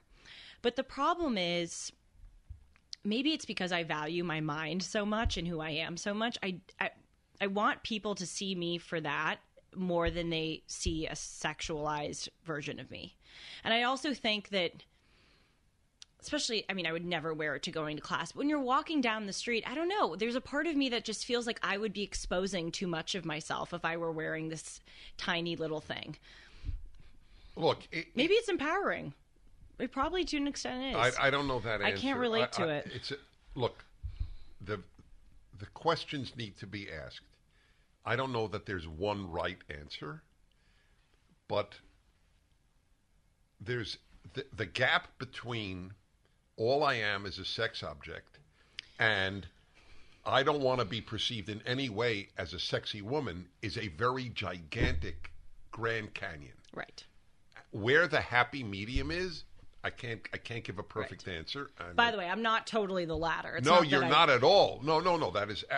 [0.66, 1.92] But the problem is,
[3.04, 6.36] maybe it's because I value my mind so much and who I am so much.
[6.42, 6.90] I, I,
[7.40, 9.36] I want people to see me for that
[9.76, 13.14] more than they see a sexualized version of me.
[13.62, 14.82] And I also think that
[16.20, 18.58] especially i mean i would never wear it to going to class but when you're
[18.58, 21.46] walking down the street i don't know there's a part of me that just feels
[21.46, 24.80] like i would be exposing too much of myself if i were wearing this
[25.18, 26.16] tiny little thing
[27.54, 29.14] Look, it, maybe it's empowering
[29.78, 32.02] it probably to an extent is I, I don't know that I answer.
[32.02, 32.88] can't relate to it.
[32.94, 33.16] It's a,
[33.54, 33.84] look,
[34.60, 34.80] the
[35.58, 37.20] the questions need to be asked.
[38.04, 40.22] I don't know that there's one right answer,
[41.48, 41.74] but
[43.60, 43.98] there's
[44.34, 45.92] the, the gap between
[46.56, 48.38] all I am is a sex object
[48.98, 49.46] and
[50.24, 53.88] I don't want to be perceived in any way as a sexy woman is a
[53.88, 55.30] very gigantic
[55.70, 57.04] Grand Canyon right
[57.72, 59.44] where the happy medium is,
[59.86, 61.70] I can't I can't give a perfect answer.
[61.78, 64.28] I'm- by the way i'm not totally the latter it's no, not you're I- not
[64.28, 64.80] at all.
[64.82, 65.30] No, no, no.
[65.30, 65.76] That is, uh,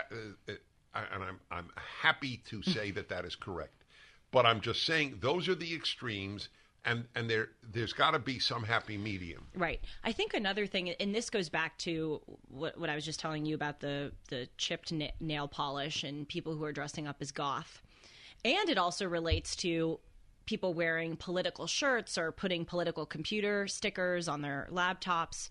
[0.49, 0.53] uh,
[0.95, 3.85] uh, and I'm I'm happy to say that that is correct.
[4.31, 6.49] But I'm just saying those are the extremes,
[6.87, 9.47] and and there there's got to be some happy medium.
[9.55, 9.81] Right.
[10.05, 13.45] I think another thing, and this goes back to what, what I was just telling
[13.45, 17.31] you about the the chipped na- nail polish and people who are dressing up as
[17.31, 17.83] goth,
[18.45, 20.01] and it also relates to
[20.49, 25.51] people wearing political shirts or putting political computer stickers on their laptops.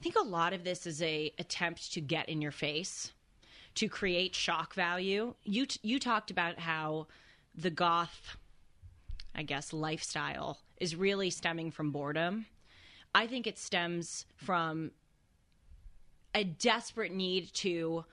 [0.00, 3.12] I think a lot of this is a attempt to get in your face,
[3.74, 5.34] to create shock value.
[5.44, 7.06] You t- you talked about how
[7.54, 8.38] the goth
[9.34, 12.46] I guess, lifestyle is really stemming from boredom.
[13.14, 14.92] I think it stems from
[16.34, 18.04] a desperate need to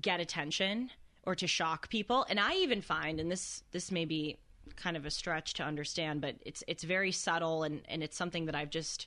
[0.00, 0.90] get attention
[1.24, 2.26] or to shock people.
[2.28, 4.38] And I even find, and this this may be
[4.76, 8.46] kind of a stretch to understand, but it's it's very subtle and, and it's something
[8.46, 9.06] that I've just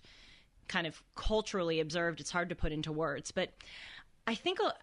[0.67, 2.19] kind of culturally observed.
[2.19, 3.31] It's hard to put into words.
[3.31, 3.53] But
[4.27, 4.73] I think a,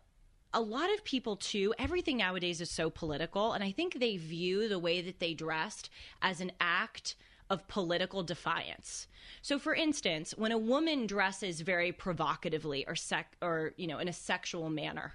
[0.54, 4.68] a lot of people too everything nowadays is so political and i think they view
[4.68, 7.14] the way that they dressed as an act
[7.50, 9.06] of political defiance
[9.40, 14.08] so for instance when a woman dresses very provocatively or sec or you know in
[14.08, 15.14] a sexual manner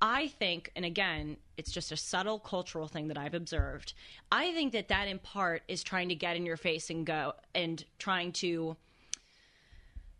[0.00, 3.94] I think, and again, it's just a subtle cultural thing that I've observed.
[4.30, 7.32] I think that that in part is trying to get in your face and go
[7.54, 8.76] and trying to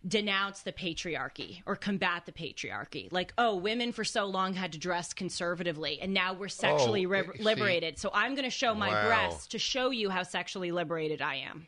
[0.06, 3.10] denounce the patriarchy or combat the patriarchy.
[3.10, 7.06] Like, oh, women for so long had to dress conservatively and now we're oh, sexually
[7.06, 7.98] Oh, re- see- liberated.
[7.98, 9.06] So I'm going to show my Wow.
[9.06, 11.66] breasts to show you how sexually liberated I am.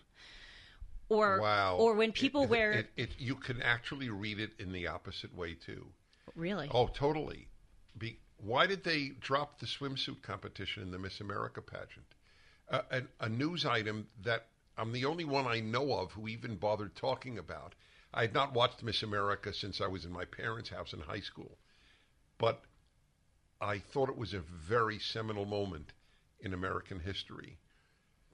[1.08, 1.76] Or Wow.
[1.76, 5.34] or when people It- wear it, it, you can actually read it in the opposite
[5.34, 5.86] way too.
[6.34, 7.48] really Oh, totally.
[7.98, 12.06] Be, why did they drop the swimsuit competition in the Miss America pageant?
[12.68, 16.94] a, a news item that I'm the only one I know of who even bothered
[16.94, 17.74] talking about.
[18.12, 21.20] I had not watched Miss America since I was in my parents' house in high
[21.20, 21.58] school,
[22.38, 22.64] but
[23.60, 25.92] I thought it was a very seminal moment
[26.40, 27.58] in American history.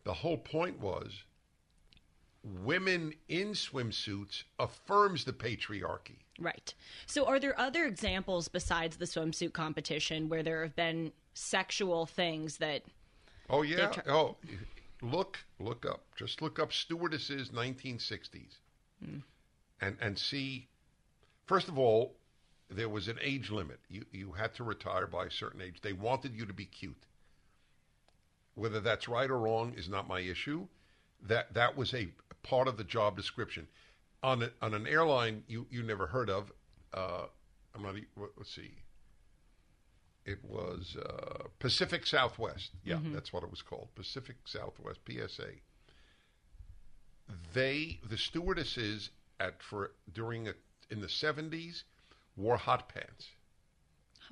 [0.04, 1.22] The whole point was
[2.44, 6.18] women in swimsuits affirms the patriarchy.
[6.38, 6.74] Right.
[7.06, 12.56] So, are there other examples besides the swimsuit competition where there have been sexual things
[12.58, 12.82] that?
[13.48, 13.88] Oh yeah.
[13.88, 14.36] tr- oh,
[15.02, 16.04] look, look up.
[16.16, 18.58] Just look up stewardesses 1960s,
[19.04, 19.18] hmm.
[19.80, 20.68] and and see.
[21.46, 22.14] First of all,
[22.70, 23.80] there was an age limit.
[23.88, 25.80] You you had to retire by a certain age.
[25.82, 27.06] They wanted you to be cute.
[28.54, 30.66] Whether that's right or wrong is not my issue.
[31.22, 32.08] That that was a
[32.42, 33.68] part of the job description.
[34.22, 36.52] On a, on an airline you you never heard of.
[36.94, 37.26] Uh,
[37.74, 37.94] I'm not.
[38.36, 38.70] Let's see.
[40.24, 42.70] It was uh, Pacific Southwest.
[42.84, 43.88] Yeah, that's what it was called.
[43.96, 45.48] Pacific Southwest PSA.
[47.52, 50.54] They the stewardesses at for during a,
[50.90, 51.82] in the 70s
[52.36, 53.30] wore hot pants.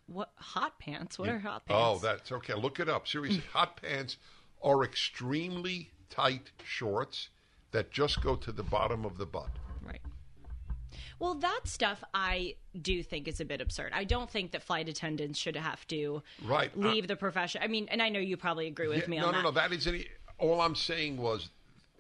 [0.07, 1.19] What hot pants?
[1.19, 1.83] What are hot pants?
[1.85, 2.55] Oh, that's okay.
[2.55, 3.09] Look it up.
[3.09, 4.17] Seriously, hot pants
[4.63, 7.31] are extremely tight shorts
[7.73, 9.51] that just go to the bottom of the butt.
[9.83, 10.01] Right.
[11.19, 13.93] Well, that stuff I do think is a bit absurd.
[13.95, 16.71] I don't think that flight attendants should have to Right.
[16.77, 17.61] Uh, leave the profession.
[17.63, 19.45] I mean, and I know you probably agree with Yeah, me no, on no, that.
[19.45, 19.51] no.
[19.53, 20.07] That isn't.
[20.39, 21.51] All I'm saying was,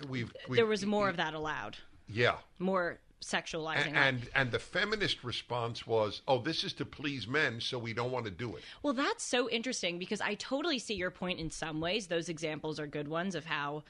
[0.08, 1.76] we've, we've there was more of that allowed,
[2.08, 3.88] Yeah, more sexualizing.
[3.88, 7.92] and, and and the feminist response was, "Oh, this is to please men, so we
[7.92, 11.38] don't want to do it." Well, that's so interesting because I totally see your point
[11.38, 12.06] in some ways.
[12.06, 13.84] Those examples are good ones of how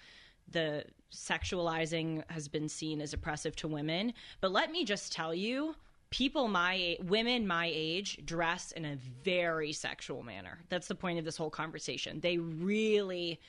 [0.50, 4.12] the sexualizing has been seen as oppressive to women.
[4.40, 5.74] But let me just tell you,
[6.10, 10.58] people my women my age dress in a very sexual manner.
[10.68, 12.20] That's the point of this whole conversation.
[12.20, 13.40] They really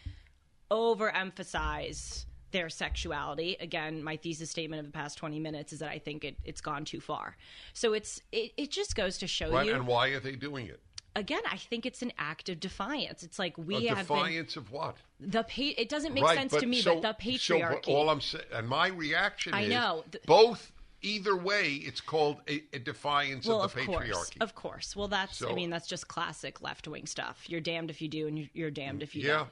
[0.69, 3.55] overemphasize their sexuality.
[3.59, 6.61] Again, my thesis statement of the past 20 minutes is that I think it, it's
[6.61, 7.37] gone too far.
[7.73, 9.67] So it's it, it just goes to show Right?
[9.67, 10.79] you And why are they doing it?
[11.15, 13.23] Again, I think it's an act of defiance.
[13.23, 14.97] It's like we A have been defiance of what?
[15.19, 17.85] the pa- It doesn't make right, sense to me, so, but the So, patriarchy.
[17.85, 20.03] but all I'm saying, and my reaction I is, know.
[20.11, 20.71] Th- both.
[21.03, 24.37] Either way, it's called a, a defiance well, of of the course, patriarchy.
[24.39, 24.95] of course.
[24.95, 27.49] Well, that's I mean that's just classic left wing stuff.
[27.49, 29.47] You're damned if you do, and you're- you're damned if you Yeah.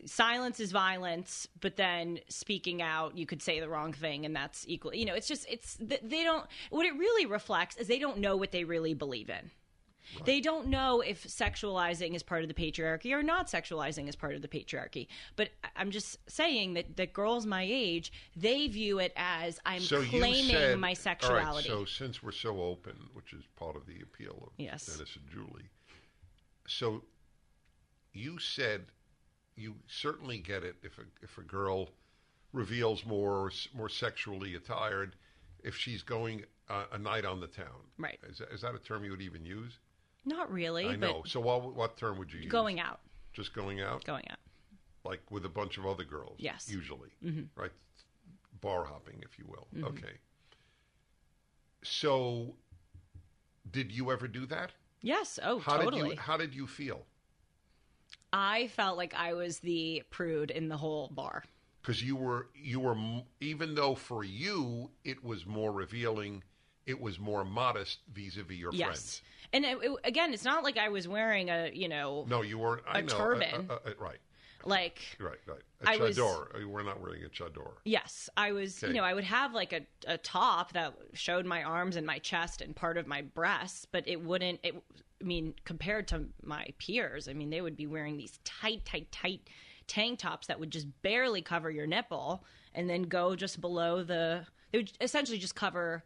[0.00, 0.08] don't.
[0.10, 4.64] Silence is violence, but then speaking out, you could say the wrong thing, and that's
[4.66, 4.92] equal.
[4.92, 6.44] You know, it's just it's th- they don't.
[6.70, 9.52] What it really reflects is they don't know what they really believe in.
[10.24, 14.34] They don't know if sexualizing is part of the patriarchy or not sexualizing is part
[14.34, 15.06] of the patriarchy.
[15.36, 20.02] But I'm just saying that, that girls my age, they view it as I'm so
[20.02, 21.68] claiming said, my sexuality.
[21.68, 24.86] right, so since we're so open, which is part of the appeal of Yes.
[24.86, 25.68] Dennis and Julie,
[26.66, 27.02] so
[28.12, 28.86] you said
[29.56, 31.88] you certainly get it if a if a girl
[32.52, 35.16] reveals more more sexually attired
[35.62, 37.66] if she's going uh, a night on the town.
[37.98, 38.18] Right.
[38.28, 39.78] Is is that a term you would even use?
[40.28, 41.22] Not really, I know.
[41.26, 42.50] So what what term would you use?
[42.52, 43.00] going out,
[43.32, 44.38] Just going out, going out.
[45.04, 46.36] like with a bunch of other girls.
[46.38, 46.68] Yes.
[46.70, 47.60] Usually, Mm-hmm.
[47.60, 47.72] right?
[48.60, 49.66] Bar hopping, if you will.
[49.88, 50.14] Okay.
[51.82, 52.54] So,
[53.70, 54.72] did you ever do that?
[55.00, 55.38] Yes.
[55.42, 56.02] Oh, How totally.
[56.10, 57.06] did you How did you feel?
[58.32, 61.44] I felt like I was the prude in the whole bar.
[61.80, 62.96] Because you were you were
[63.40, 66.42] even though for you it was more revealing,
[66.88, 68.86] it was more modest vis-a-vis your Yes.
[68.86, 69.22] friends.
[69.52, 72.58] And it, it- again, it's not like I was wearing a, you know, No, you
[72.58, 72.82] weren't.
[72.88, 73.14] I A know.
[73.16, 73.66] turban.
[73.70, 74.18] Uh, uh, uh, right,
[74.64, 75.62] like right, right.
[75.86, 76.58] A I was- chador.
[76.58, 77.72] You were not wearing a chador.
[77.84, 78.82] Yes, I was.
[78.82, 78.92] Okay.
[78.92, 82.18] You know, I would have like a, a top that showed my arms and my
[82.18, 84.60] chest and part of my breasts, but it wouldn't.
[84.62, 84.74] It,
[85.20, 89.10] I mean, compared to my peers, I mean, they would be wearing these tight, tight,
[89.12, 89.40] tight
[89.88, 94.46] tank tops that would just barely cover your nipple, and then go just below the.
[94.72, 96.04] They would essentially just cover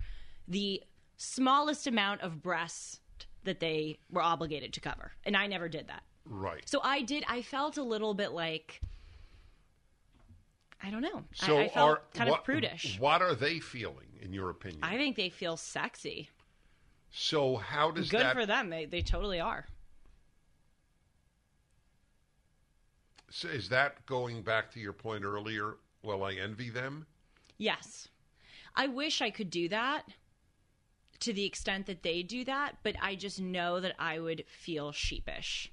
[0.48, 0.82] the
[1.16, 3.00] smallest amount of breast
[3.44, 6.02] that they were obligated to cover, and I never did that.
[6.24, 6.62] Right.
[6.68, 7.24] So I did.
[7.28, 8.80] I felt a little bit like.
[10.82, 11.22] I don't know.
[11.34, 12.98] So I, I felt are kind what, of prudish.
[12.98, 14.80] What are they feeling, in your opinion?
[14.82, 16.28] I think they feel sexy.
[17.12, 18.70] so how does Good that for them.
[18.70, 19.66] They they totally are.
[23.30, 25.76] So is that going back to your point earlier?
[26.02, 27.06] Well, I envy them.
[27.56, 28.08] Yes.
[28.74, 30.04] I wish I could do that
[31.22, 34.92] to the extent that they do that, but I just know that I would feel
[34.92, 35.70] sheepish.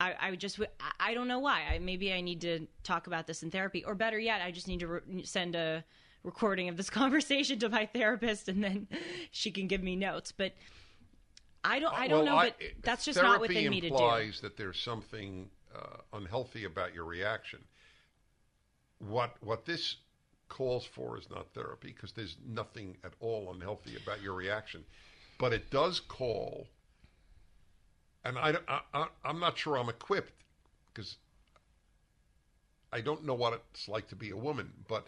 [0.00, 1.62] I, I just, I- I don't know why.
[1.72, 4.68] I, maybe I need to talk about this in therapy, or better yet, I just
[4.68, 5.84] need to re- send a
[6.22, 8.86] recording of this conversation to my therapist, and then
[9.32, 10.30] she can give me notes.
[10.32, 10.52] But
[11.64, 12.42] I don't, I don't Well, know.
[12.42, 13.94] But that's just not within me to do.
[13.94, 17.58] implies that there's something uh, unhealthy about your reaction.
[19.00, 19.96] What what this
[20.48, 24.84] calls for is not therapy because there's nothing at all unhealthy about your reaction,
[25.38, 26.66] but it does call.
[28.24, 30.32] And I, I, I I'm not sure I'm equipped
[30.92, 31.16] because
[32.92, 35.06] I don't know what it's like to be a woman, but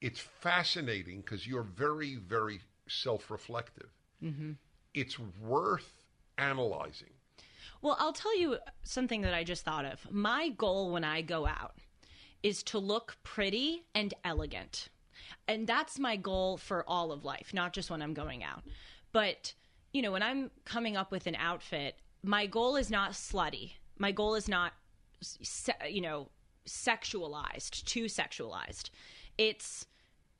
[0.00, 3.90] it's fascinating because you're very, very self reflective.
[4.22, 4.52] Mm-hmm.
[4.94, 6.04] It's worth
[6.38, 7.10] analyzing.
[7.82, 10.10] Well, I'll tell you something that I just thought of.
[10.10, 11.74] My goal when I go out
[12.42, 14.88] is to look pretty and elegant.
[15.48, 18.62] And that's my goal for all of life, not just when I'm going out.
[19.12, 19.54] But,
[19.92, 23.72] you know, when I'm coming up with an outfit, my goal is not slutty.
[23.98, 24.72] My goal is not,
[25.88, 26.28] you know,
[26.66, 28.90] sexualized, too sexualized.
[29.38, 29.86] It's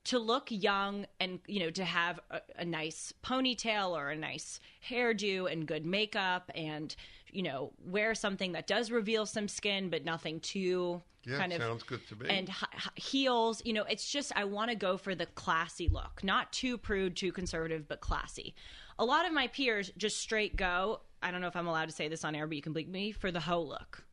[0.07, 4.61] to look young and you know to have a, a, nice ponytail or a nice
[4.89, 6.97] hairdo and good makeup and
[7.31, 11.61] you know wear something that does reveal some skin but nothing too yeah, kind of
[11.61, 12.29] sounds good to me.
[12.29, 12.51] and
[12.95, 16.79] heels you know it's just i want to go for the classy look not too
[16.79, 18.55] prude too conservative but classy
[18.99, 21.95] a lot of my peers just straight go i don't know if i'm allowed to
[21.95, 24.07] say this on air but you can bleep me for the hoe look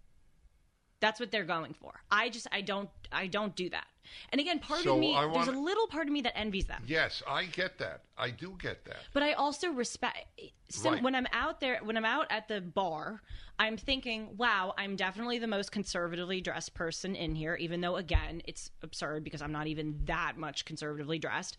[1.03, 1.91] that's what they're going for.
[2.09, 3.87] I just I don't I don't do that.
[4.31, 6.65] And again, part So of me I there's a little part of me that envies
[6.65, 6.83] them.
[6.87, 8.01] yes, I get that.
[8.17, 8.97] I do get that.
[9.13, 10.25] But I also respect
[10.69, 11.03] sim- Right.
[11.03, 13.21] when I'm out there when I'm out at the bar,
[13.59, 18.41] I'm thinking, wow, I'm definitely the most conservatively dressed person in here even though again,
[18.45, 21.57] it's absurd because I'm not even that much conservatively dressed.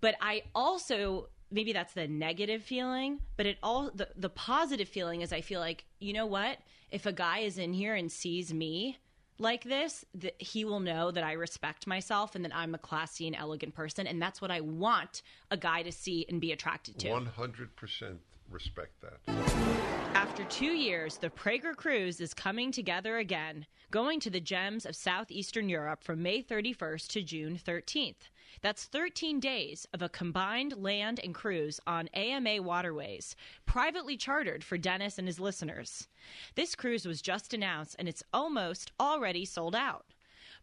[0.00, 5.20] But I also maybe that's the negative feeling, but it all the the positive feeling
[5.22, 6.58] is I feel like, you know what?
[6.90, 8.98] If a guy is in here and sees me
[9.38, 13.26] like this, that he will know that I respect myself and that I'm a classy
[13.26, 16.98] and elegant person, and that's what I want a guy to see and be attracted
[17.00, 17.10] to.
[17.10, 18.20] One hundred percent
[18.50, 19.93] respect that.
[20.14, 24.94] After two years, the Prager Cruise is coming together again, going to the gems of
[24.94, 28.30] southeastern Europe from May 31st to June 13th.
[28.62, 33.34] That's 13 days of a combined land and cruise on AmaWaterways,
[33.66, 36.06] privately chartered for Dennis and his listeners.
[36.54, 40.06] This cruise was just announced and it's almost already sold out.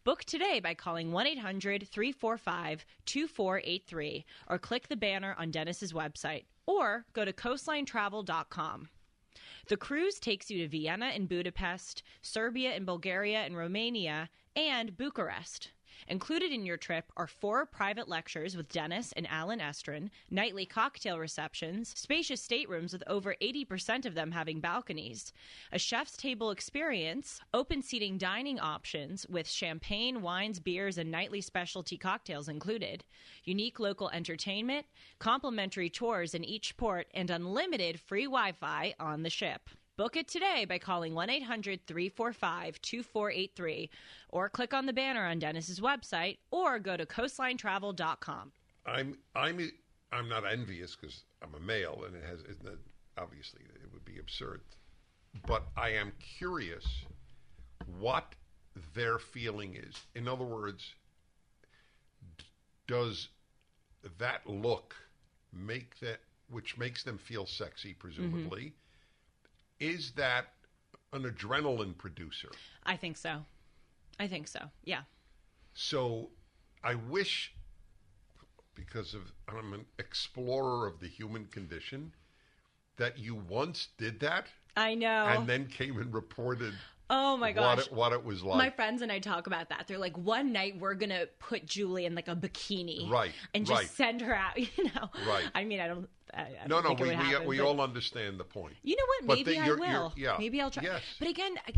[0.06, 6.46] Book today by calling 1 800 345 2483 or click the banner on Dennis's website
[6.66, 8.88] or go to coastlinetravel.com.
[9.68, 15.72] The cruise takes you to Vienna and Budapest, Serbia and Bulgaria and Romania, and Bucharest.
[16.08, 21.20] Included in your trip are four private lectures with Dennis and Alan Estrin, nightly cocktail
[21.20, 25.32] receptions, spacious staterooms with over 80% of them having balconies,
[25.72, 31.98] a chef's table experience, open seating dining options with champagne, wines, beers, and nightly specialty
[31.98, 33.04] cocktails included,
[33.44, 34.86] unique local entertainment,
[35.20, 39.70] complimentary tours in each port, and unlimited free Wi Fi on the ship.
[39.98, 43.90] Book it today by calling 1 800 345 2483
[44.30, 48.52] or click on the banner on Dennis's website or go to coastlinetravel.com.
[48.86, 49.72] I'm I'm
[50.12, 52.58] I'm not envious because I'm a male and it has it,
[53.18, 54.62] obviously it would be absurd,
[55.46, 56.86] but I am curious
[58.00, 58.34] what
[58.94, 59.96] their feeling is.
[60.16, 60.96] In other words,
[62.38, 62.46] d-
[62.88, 63.28] does
[64.18, 64.96] that look
[65.52, 68.00] make that which makes them feel sexy mm-hmm.
[68.00, 68.74] presumably
[69.82, 70.46] is that
[71.12, 72.50] an adrenaline producer
[72.86, 73.44] I think so.
[74.20, 74.60] I think so.
[74.86, 75.02] Yeah.
[75.74, 76.30] so
[76.84, 77.54] I wish,
[78.76, 82.12] because of I'm an explorer of the human condition,
[82.98, 85.26] that you once did that I know.
[85.28, 86.74] and then came and reported
[87.10, 87.88] oh my what gosh.
[87.88, 88.58] it, what it was like.
[88.58, 89.86] My friends and I talk about that.
[89.88, 93.80] They're like, one night we're gonna put Julie in like a bikini, Right, and just
[93.82, 93.90] right.
[93.90, 94.58] send her out.
[94.78, 95.44] You know, Right.
[95.54, 96.08] I mean, I don't.
[96.34, 98.76] I, I no, no, we happen, we all understand the point.
[98.84, 99.28] You know what?
[99.28, 100.14] But Maybe the- I you're- you're- will.
[100.16, 100.36] yeah.
[100.40, 100.84] Maybe I'll try.
[100.84, 101.02] Yes.
[101.20, 101.74] But again, I,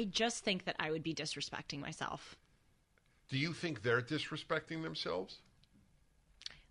[0.00, 2.36] I just think that I would be disrespecting myself
[3.28, 5.38] Do you think they're disrespecting themselves?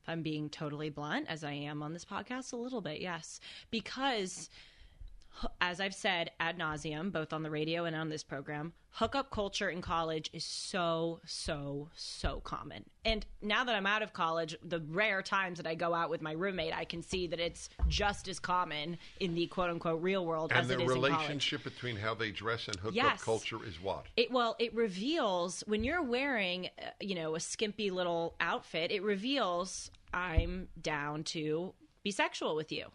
[0.04, 3.40] if I'm being totally blunt, as I am on this podcast, a little bit, yes,
[3.70, 4.50] because.
[5.60, 9.70] As I've said ad nauseum, both on the radio and on this program, hookup culture
[9.70, 12.84] in college is so, so, so common.
[13.06, 16.22] And now that I'm out of college, the rare times that I go out with
[16.22, 20.26] my roommate, I can see that it's just as common in the quote unquote real
[20.26, 21.12] world And as the it is in college.
[21.12, 23.24] relationship between how they dress and hookup Yes.
[23.24, 24.06] culture is what?
[24.18, 28.92] It well, it reveals when you're wearing, uh, you know, a skimpy little outfit.
[28.92, 31.74] It reveals I'm down to
[32.04, 32.88] be sexual with you.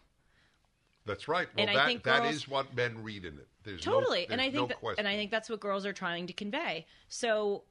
[1.07, 1.47] That's right.
[1.55, 3.47] Well, And I think that girls- is what men read in it.
[3.63, 4.99] There's Totally, no, and I think no that, question.
[4.99, 6.85] and I think that's what girls are trying to convey.
[7.09, 7.63] So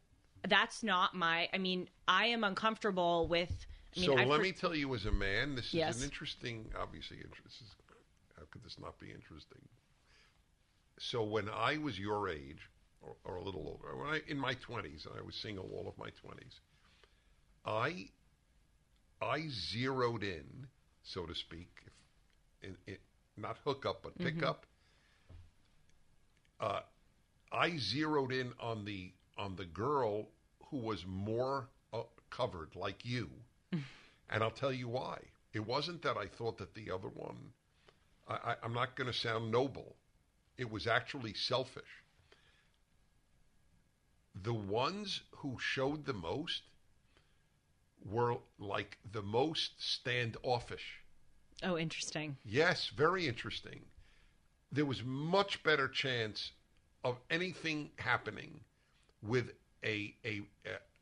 [0.49, 1.49] that's not my.
[1.53, 3.67] I mean, I am uncomfortable with.
[3.97, 5.99] I mean, so I've let per- me tell you, as a man, this is Yes.
[5.99, 7.19] an interesting, obviously.
[7.45, 7.75] This is,
[8.37, 9.69] how could this not be interesting?
[10.99, 12.71] so when I was your age,
[13.03, 15.87] or, or a little older, when I in my twenties, and I was single all
[15.89, 16.61] of my twenties.
[17.67, 18.09] I
[19.21, 20.67] I zeroed in,
[21.03, 21.69] so to speak,
[22.63, 22.77] in,
[23.37, 24.67] not hook up but pick up.
[26.61, 26.81] Uh,
[27.53, 30.29] I zeroed in on the on the girl
[30.71, 33.31] who was more uh, covered, like you,
[34.31, 35.19] and I'll tell you why.
[35.53, 37.37] It wasn't that I thought that the other one.
[38.29, 39.97] I, I, I'm not going to sound noble.
[40.59, 42.03] It was actually selfish.
[44.43, 46.63] The ones who showed the most
[48.05, 51.01] were like the most standoffish.
[51.63, 52.37] Oh, interesting.
[52.45, 53.81] Yes, very interesting.
[54.73, 56.53] There was much better chance
[57.05, 58.61] of anything happening
[59.23, 59.53] with
[59.85, 60.43] a a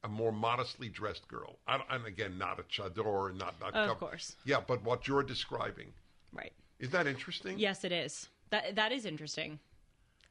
[0.05, 1.57] a more modestly dressed girl.
[1.67, 3.73] I, and again, not a chador, and not not.
[3.75, 4.37] Oh, of course.
[4.45, 5.93] Yeah, but what you're describing
[6.33, 6.53] Right.
[6.79, 7.59] is that interesting?
[7.59, 8.29] Yes, it is.
[8.51, 9.59] That that is interesting.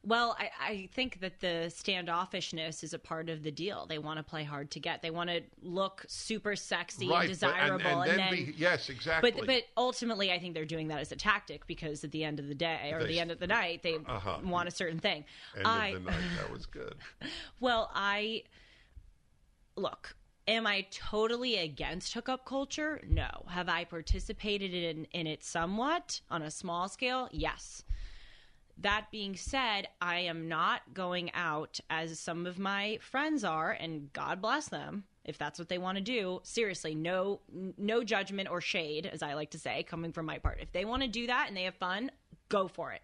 [0.05, 3.85] Well, I, I think that the standoffishness is a part of the deal.
[3.87, 5.01] They want to play hard to get.
[5.01, 7.21] They want to look super sexy right.
[7.21, 9.31] and but- desirable, and, and then, be, yes, exactly.
[9.31, 12.39] But but ultimately, I think they're doing that as a tactic because at the end
[12.39, 14.39] of the day or They- the end of the night, they Uh-huh.
[14.43, 15.23] want a certain thing.
[15.55, 16.95] End I of the night, that was good.
[17.61, 18.43] well, I
[19.77, 20.15] look.
[20.49, 22.99] Am I totally against hookup culture?
[23.07, 23.29] No.
[23.47, 27.29] Have I participated in in it somewhat on a small scale?
[27.31, 27.83] Yes.
[28.83, 34.11] That being said, I am not going out as some of my friends are, and
[34.13, 36.41] God bless them if that's what they want to do.
[36.43, 37.39] Seriously, no
[37.77, 40.59] no judgment or shade, as I like to say, coming from my part.
[40.61, 42.11] If they want to do that and they have fun,
[42.49, 43.01] go for it.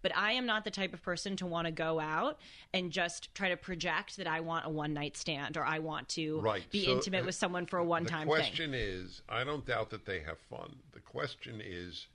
[0.00, 2.38] But I am not the type of person to want to go out
[2.72, 6.08] and just try to project that I want a one night stand or I want
[6.10, 6.70] to Right.
[6.70, 8.36] be So, intimate with someone for a one time thing.
[8.36, 10.76] The question is, I don't doubt that they have fun.
[10.92, 12.06] The question is,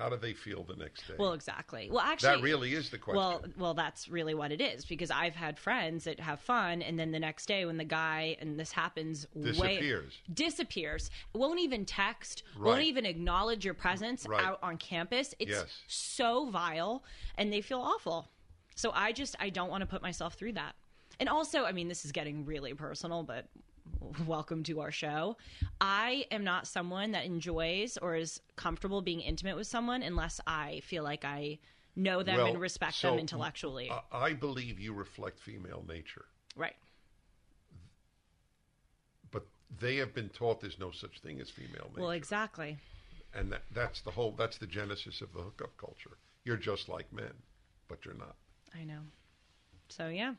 [0.00, 1.14] how do they feel the next day?
[1.18, 1.88] Well, exactly.
[1.90, 3.18] Well, actually, that really is the question.
[3.18, 6.98] Well, well, that's really what it is because I've had friends that have fun, and
[6.98, 10.18] then the next day when the guy and this happens, way- Disappears.
[10.32, 14.42] disappears, won't even text, won't even acknowledge your presence Right.
[14.42, 15.34] out on campus.
[15.38, 15.66] It's Yes.
[15.86, 17.04] so vile,
[17.36, 18.30] and they feel awful.
[18.74, 20.74] So I just I don't want to put myself through that.
[21.18, 23.48] And also, I mean, this is getting really personal, but
[24.26, 25.36] welcome to our show.
[25.80, 30.80] I am not someone that enjoys or is comfortable being intimate with someone unless I
[30.84, 31.58] feel like I
[31.96, 33.90] know them Well, and respect so, them intellectually.
[33.90, 36.26] I- I believe you reflect female nature,
[36.56, 36.76] right.
[39.30, 39.46] but
[39.78, 42.78] they have been taught there's no such thing as female nature, Well, exactly.
[43.34, 44.32] and that, that's the whole.
[44.32, 46.16] That's the genesis of the hookup culture.
[46.44, 47.32] You're just like men,
[47.88, 48.36] but you're not.
[48.74, 49.00] I know.
[49.88, 50.34] So yeah.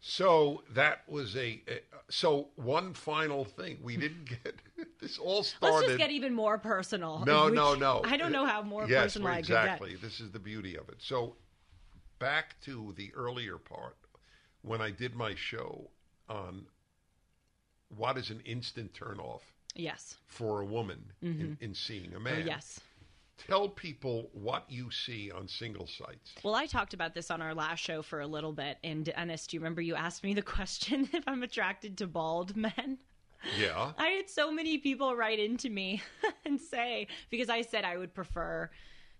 [0.00, 1.62] So that was a.
[1.68, 4.54] a so one final thing we didn't get.
[5.00, 5.74] this all started.
[5.74, 7.24] Let's just get even more personal.
[7.26, 8.02] No, we- no, no.
[8.04, 9.92] I don't know how more yes, personal I exactly.
[9.92, 10.96] could This is the beauty of it.
[10.98, 11.36] So,
[12.18, 13.96] back to the earlier part,
[14.62, 15.90] when I did my show
[16.28, 16.66] on
[17.88, 19.40] what is an instant turnoff
[19.74, 19.82] get.
[19.82, 20.16] Yes.
[20.26, 21.64] for a woman in, mm-hmm.
[21.64, 22.46] in seeing a Oh, man.
[22.46, 22.80] yes.
[23.46, 26.34] Tell people what you see on single sites.
[26.42, 28.78] Well, I talked about this on our last show for a little bit.
[28.82, 32.56] And Dennis, do you remember you asked me the question if I'm attracted to bald
[32.56, 32.98] men?
[33.60, 33.92] Yeah.
[33.98, 36.02] I had so many people write into me
[36.44, 38.70] and say because I said I would prefer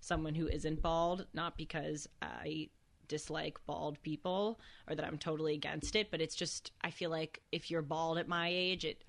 [0.00, 2.70] someone who isn't bald, not because I
[3.08, 4.58] dislike bald people
[4.88, 8.18] or that I'm totally against it, but it's just I feel like if you're bald
[8.18, 9.04] at my age, it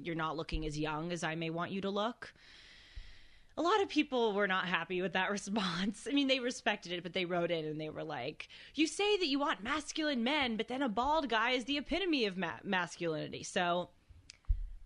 [0.00, 2.32] you're not looking as young as I may want you to look.
[3.58, 6.06] A lot of people were not happy with that response.
[6.08, 9.16] I mean, they respected it, but they wrote in and they were like, "You say
[9.16, 12.60] that you want masculine men, but then a bald guy is the epitome of ma-
[12.62, 13.90] masculinity." So,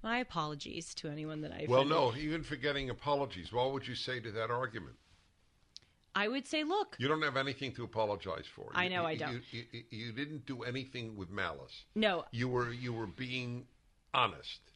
[0.03, 4.21] my apologies to anyone that I Well, no, even forgetting apologies, what would you say
[4.21, 4.97] to that argument?
[6.15, 8.71] I would say, look, You don't have anything to apologize for.
[8.75, 9.33] I know you, I don't.
[9.51, 11.85] You, you, you didn't do anything with malice.
[11.95, 13.67] no, You were you were being
[14.13, 14.72] honest.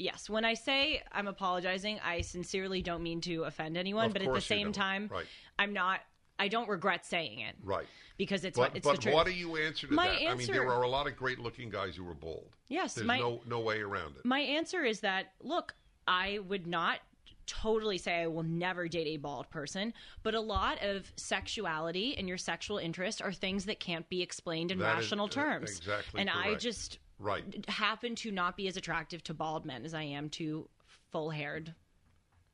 [0.00, 0.28] Yes.
[0.28, 4.32] When I say I'm apologizing, I sincerely don't mean to offend anyone, Of but at
[4.34, 5.26] the same time, Right.
[5.58, 6.00] I'm not.
[6.38, 7.86] I don't regret saying it Right.
[8.16, 9.14] because it's But what it's but the truth.
[9.14, 10.26] what do you answer to My that?
[10.30, 12.56] I mean, there are a lot of great looking guys who are bald.
[12.68, 14.24] Yes, There's my- no no way around it.
[14.24, 15.74] My answer is that look,
[16.08, 17.00] I would not
[17.46, 19.92] totally say I will never date a bald person,
[20.22, 24.70] but a lot of sexuality and your sexual interest are things that can't be explained
[24.70, 25.76] in That is, rational uh, terms.
[25.78, 27.64] exactly And I just right.
[27.68, 30.68] happen to not be as attractive to bald men as I am to
[31.12, 31.74] full-haired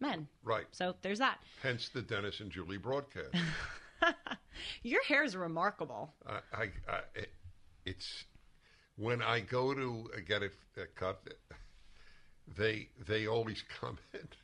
[0.01, 0.29] men.
[0.45, 0.67] Right.
[0.73, 1.39] So there's that.
[1.63, 3.35] Hence the Dennis and Julie broadcast.
[4.83, 6.13] Your hair is remarkable.
[6.27, 7.33] I, I, I it,
[7.85, 8.25] it's
[8.97, 10.53] when I go to get it
[10.95, 11.21] cut,
[12.57, 14.37] they they always comment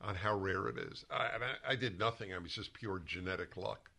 [0.00, 1.04] on how rare it is.
[1.10, 2.32] I, I, I did nothing.
[2.32, 3.90] I was just pure genetic luck.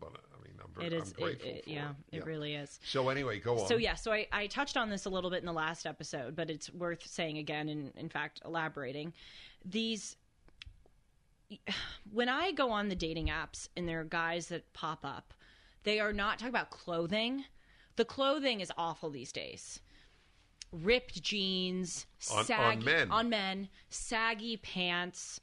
[0.00, 1.02] But uh, I mean, I'm very It is.
[1.02, 2.18] I'm It, grateful it- for yeah, it.
[2.18, 2.78] it really is.
[2.84, 3.68] So anyway, go on.
[3.68, 6.34] So yeah, so I, I touched on this a little bit in the last episode,
[6.36, 9.12] but it's worth saying again, and in fact elaborating.
[9.64, 10.16] These,
[12.12, 15.34] when I go on the dating apps and there are guys that pop up,
[15.84, 17.44] they are not talking about clothing.
[17.96, 19.80] The clothing is awful these days.
[20.70, 23.10] Ripped jeans, On- on saggy men.
[23.10, 25.40] on men, saggy pants,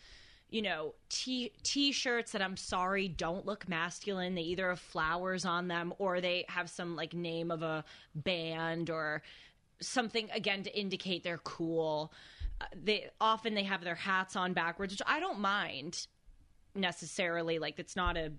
[0.56, 4.36] you know, t t-shirts that I'm sorry don't look masculine.
[4.36, 7.84] They either have flowers on them or they have some like name of a
[8.16, 9.22] band or
[9.82, 12.14] something again to indicate they're cool.
[12.62, 16.08] Uh, they often they have their hats on backwards, which I don't mind
[16.74, 17.60] necessarily.
[17.60, 18.32] Like it's not a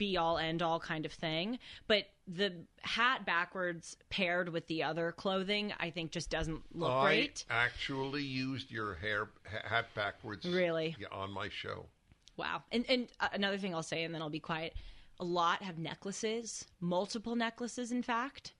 [0.00, 5.12] be all end all kind of thing, but the hat backwards paired with the other
[5.12, 7.44] clothing, I think just doesn't look I great.
[7.50, 10.46] actually used your hair hat backwards.
[10.46, 10.96] Really?
[10.98, 11.84] Yeah, on my show.
[12.38, 12.62] Wow.
[12.72, 14.74] And and uh, another thing I'll say, and then I'll be quiet.
[15.20, 18.54] A lot have necklaces, multiple necklaces, in fact,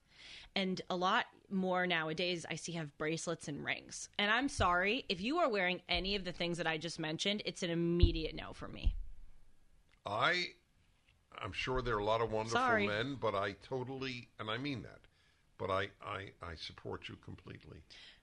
[0.55, 2.45] and a lot more nowadays.
[2.51, 4.11] I see have bracelets and rings.
[4.19, 7.41] And I'm sorry if you are wearing any of the things that I just mentioned.
[7.47, 8.95] It's an immediate no for me.
[10.05, 10.49] I,
[11.39, 12.87] I'm sure there are a lot of wonderful Sorry.
[12.87, 15.01] men, but I totally, and I mean that,
[15.59, 17.79] but I, I, I support you completely.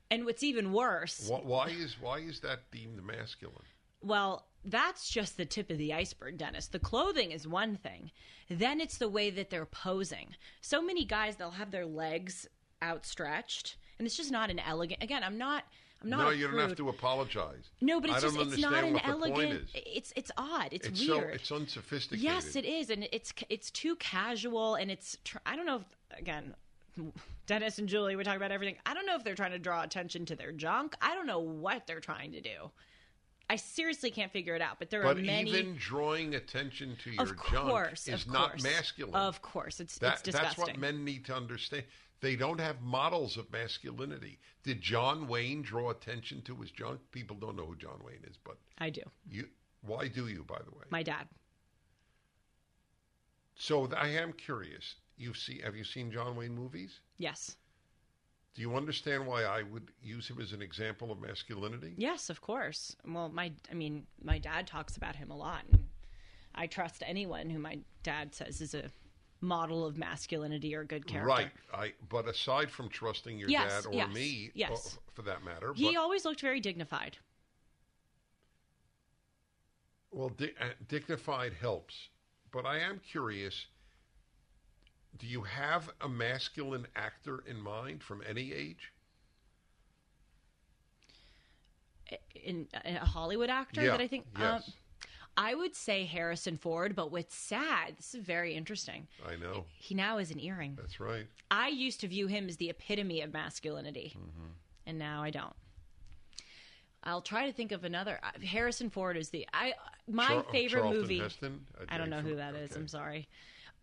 [0.09, 3.65] And what's even worse, Why, why is why is that deemed masculine?
[4.01, 6.67] Well, that's just the tip of the iceberg, Dennis.
[6.67, 8.11] The clothing is one thing.
[8.49, 10.35] Then it's the way that they're posing.
[10.61, 12.47] So many guys they'll have their legs
[12.81, 15.03] outstretched, and it's just not an elegant.
[15.03, 15.63] Again, I'm not.
[16.03, 16.19] I'm not.
[16.19, 17.69] no, you don't have to apologize.
[17.81, 19.63] No, but it's just it's not an elegant.
[19.73, 20.69] It's it's odd.
[20.71, 22.23] It's, It's so it's unsophisticated.
[22.23, 25.17] Yes, it is, and it's it's too casual, and it's.
[25.45, 26.53] I don't know if again,
[27.47, 28.77] Dennis and Julie, we talk about everything.
[28.85, 30.95] I don't know if they're trying to draw attention to their junk.
[31.01, 32.71] I don't know what they're trying to do.
[33.49, 34.77] I seriously can't figure it out.
[34.77, 35.49] But there But are many.
[35.51, 39.15] even drawing attention to your of course, junk is not masculine.
[39.15, 40.47] Of course, it's That, it's disgusting.
[40.47, 41.83] that's what men need to understand.
[42.19, 44.39] They don't have models of masculinity.
[44.63, 46.99] Did John Wayne draw attention to his junk?
[47.11, 49.01] People don't know who John Wayne is, but I do.
[49.29, 49.47] you.
[49.81, 50.85] Why do you, by the way?
[50.89, 51.27] My dad.
[53.55, 54.95] so I am curious.
[55.17, 55.61] You've see?
[55.63, 56.99] Have you seen John Wayne movies?
[57.17, 57.55] Yes.
[58.55, 61.93] Do you understand why I would use him as an example of masculinity?
[61.97, 62.95] Yes, of course.
[63.07, 65.63] Well, my I mean, my dad talks about him a lot.
[65.71, 65.85] And
[66.55, 68.89] I trust anyone who my dad says is a
[69.41, 71.27] model of masculinity or good character.
[71.27, 71.51] Right.
[71.73, 71.93] I.
[72.09, 74.97] But aside from trusting your Yes, dad or yes, me, yes.
[74.97, 77.17] uh, for that matter, He but, always looked very dignified.
[80.11, 82.09] Well, di- uh, dignified helps,
[82.51, 83.67] but I am curious.
[85.17, 88.93] Do you have a masculine actor in mind from any age?
[92.35, 94.25] in, in a Hollywood actor Yeah, that I think.
[94.37, 94.63] yes.
[94.67, 94.73] Um,
[95.39, 99.07] I would say Harrison Ford, but what's sad, this is very interesting.
[99.27, 99.65] I know.
[99.77, 100.75] He now is an earring.
[100.75, 101.27] That's right.
[101.51, 104.47] I used to view him as the epitome of masculinity, Mm-hmm.
[104.87, 105.53] and now I don't.
[107.03, 108.19] I'll try to think of another.
[108.23, 109.73] uh, Harrison Ford is the I
[110.07, 111.19] my Char- favorite Charlton movie.
[111.19, 111.65] Heston?
[111.79, 112.71] Uh, I don't know who that is.
[112.71, 112.79] okay.
[112.79, 113.27] I'm sorry.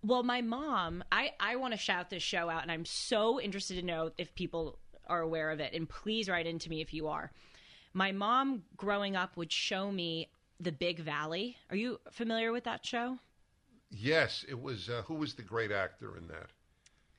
[0.03, 3.77] Well, my mom, I I want to shout this show out, and I'm so interested
[3.79, 5.73] to know if people are aware of it.
[5.73, 7.31] And please write into me if you are.
[7.95, 10.29] My mom, growing up, would show me
[10.61, 11.57] the Big Valley.
[11.71, 13.19] Are you familiar with that show?
[13.91, 14.89] Yes, it was.
[14.89, 16.51] Uh, who was the great actor in that?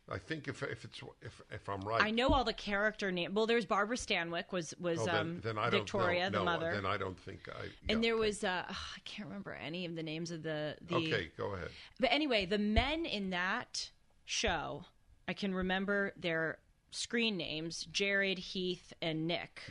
[0.07, 3.33] I think if if it's if if I'm right, I know all the character name.
[3.33, 6.39] Well, there's Barbara Stanwyck was was Oh, then, um, then I don't Victoria, know.
[6.39, 7.65] the no, mother, Then I don't think I.
[7.91, 8.27] and there okay.
[8.27, 10.95] was uh, ugh, I can't remember any of the names of the the.
[10.95, 11.69] Okay, go ahead.
[11.99, 13.89] But anyway, the men in that
[14.25, 14.85] show,
[15.27, 16.59] I can remember their
[16.91, 19.61] screen names: Jared, Heath, and Nick.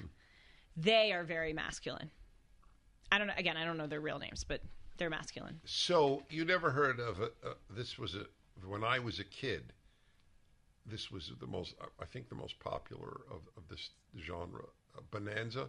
[0.77, 2.11] They are very masculine.
[3.13, 3.35] I don't know.
[3.37, 4.61] Again, I don't know their real names, but
[4.99, 5.61] they're masculine.
[5.65, 7.99] So you never heard of a, uh, this?
[7.99, 8.27] Was a
[8.67, 9.73] when I was a kid.
[10.87, 13.91] This was the most, I think, the most popular of, of this
[14.21, 14.65] genre.
[14.97, 15.69] Uh, Bonanza.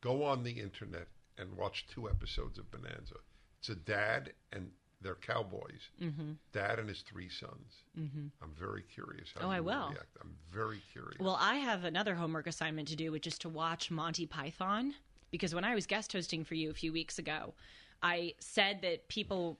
[0.00, 3.16] Go on the internet and watch two episodes of Bonanza.
[3.58, 4.70] It's a dad and
[5.00, 5.90] they're cowboys.
[6.02, 6.32] Mm-hmm.
[6.52, 7.82] Dad and his three sons.
[7.98, 8.26] Mm-hmm.
[8.42, 9.32] I'm very curious.
[9.38, 9.88] How Oh, I will.
[9.90, 10.16] React.
[10.20, 11.18] I'm very curious.
[11.20, 14.94] Well, I have another homework assignment to do, which is to watch Monty Python.
[15.30, 17.54] Because when I was guest hosting for you a few weeks ago,
[18.02, 19.58] I said that people.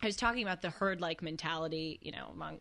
[0.00, 2.60] I was talking about the herd like mentality, you know, among.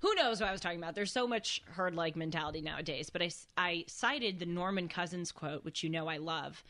[0.00, 0.96] Who knows what I was talking about?
[0.96, 3.08] There's so much herd like mentality nowadays.
[3.08, 6.64] But I, I cited the Norman Cousins quote, which you know I love,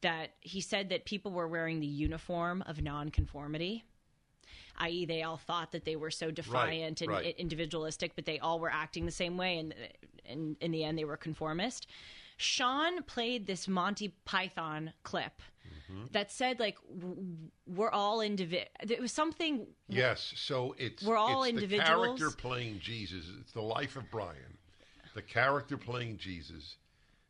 [0.00, 3.84] that he said that people were wearing the uniform of nonconformity
[4.78, 7.34] i.e., they all thought that they were so defiant and right.
[7.36, 9.74] individualistic, but they all were acting the same way, and,
[10.26, 11.86] and in the end, they were conformist.
[12.38, 15.42] Sean played this Monty Python clip
[16.12, 17.16] that said like w-
[17.66, 18.66] we're all individual.
[18.80, 19.66] It was something.
[19.88, 21.88] Yes, so it's We're all it's individuals.
[21.88, 23.24] The character playing Jesus.
[23.40, 24.58] It's the life of Brian.
[25.14, 26.76] The character playing Jesus.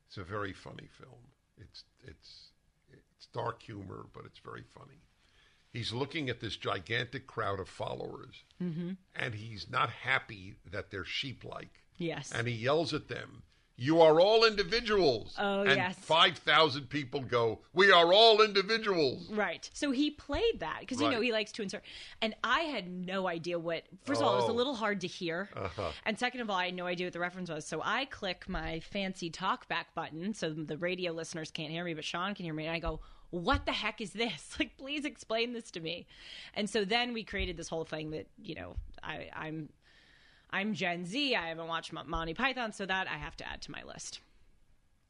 [0.09, 1.21] It's a very funny film.
[1.57, 2.49] It's it's
[2.93, 5.01] it's dark humor, but it's very funny.
[5.73, 8.93] He's looking at this gigantic crowd of followers, Mm-hmm.
[9.15, 11.83] and he's not happy that they're sheep-like.
[11.97, 12.33] Yes.
[12.35, 13.43] and he yells at them.
[13.81, 15.35] You are all individuals.
[15.39, 15.97] Oh, and yes.
[16.01, 19.31] 5,000 people go, We are all individuals.
[19.31, 19.71] Right.
[19.73, 21.83] So he played that because you know he likes to insert.
[22.21, 23.85] And I had no idea what.
[24.05, 24.55] First of all, it was a Oh.
[24.55, 25.93] little hard to hear, Uh-huh.
[26.05, 27.65] and second of all, I had no idea what the reference was.
[27.65, 32.05] So I click my fancy talkback button so the radio listeners can't hear me, but
[32.05, 33.01] Sean can hear me, and I go.
[33.31, 34.57] What the heck is this?
[34.59, 36.07] Like, please explain this to me.
[36.55, 39.69] And so then we created this whole thing that you know I, I'm
[40.51, 41.35] I'm Gen Z.
[41.35, 44.21] I haven't watched Monty Python, so that I have to add to my list.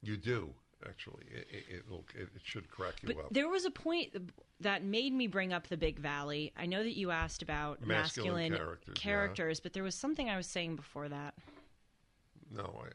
[0.03, 0.53] You do,
[0.89, 1.25] actually.
[1.31, 1.85] It, it,
[2.15, 3.33] it, it should crack you But up.
[3.33, 4.15] there was a point
[4.61, 6.53] that made me bring up the Big Valley.
[6.57, 9.63] I know that you asked about Masculine masculine, characters, yeah.
[9.63, 11.35] but there was something I was saying before that.
[12.51, 12.89] No, I,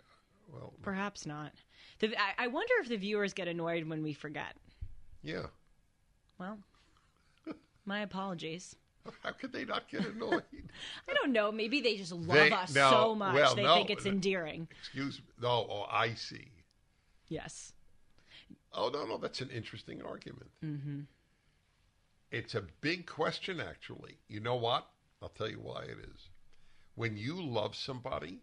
[0.52, 1.52] well, Perhaps not.
[2.00, 4.56] The, I, I wonder if the viewers get annoyed when we forget.
[5.22, 5.46] yeah.
[6.39, 6.58] Well,
[7.86, 8.76] my apologies.
[9.22, 10.43] How could they not get annoyed?
[11.10, 11.51] I don't know.
[11.51, 14.12] Maybe they just love They- us no, so much well, they no, think it's no.
[14.12, 14.68] endearing.
[14.80, 15.26] Excuse me.
[15.41, 16.47] No, oh, I see.
[17.28, 17.74] Yes.
[18.74, 20.49] Oh, no, no, that's an interesting argument.
[20.64, 20.99] Mm-hmm.
[22.32, 24.18] It's a big question, actually.
[24.28, 24.88] You know what?
[25.22, 26.30] I'll tell you why it is.
[26.95, 28.39] When you love somebody,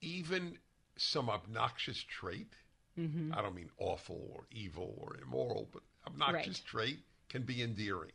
[0.00, 0.58] even
[0.96, 2.52] some obnoxious trait,
[2.98, 6.64] I don't mean awful or evil or immoral, but obnoxious Right.
[6.64, 6.98] trait
[7.28, 8.12] can be endearing.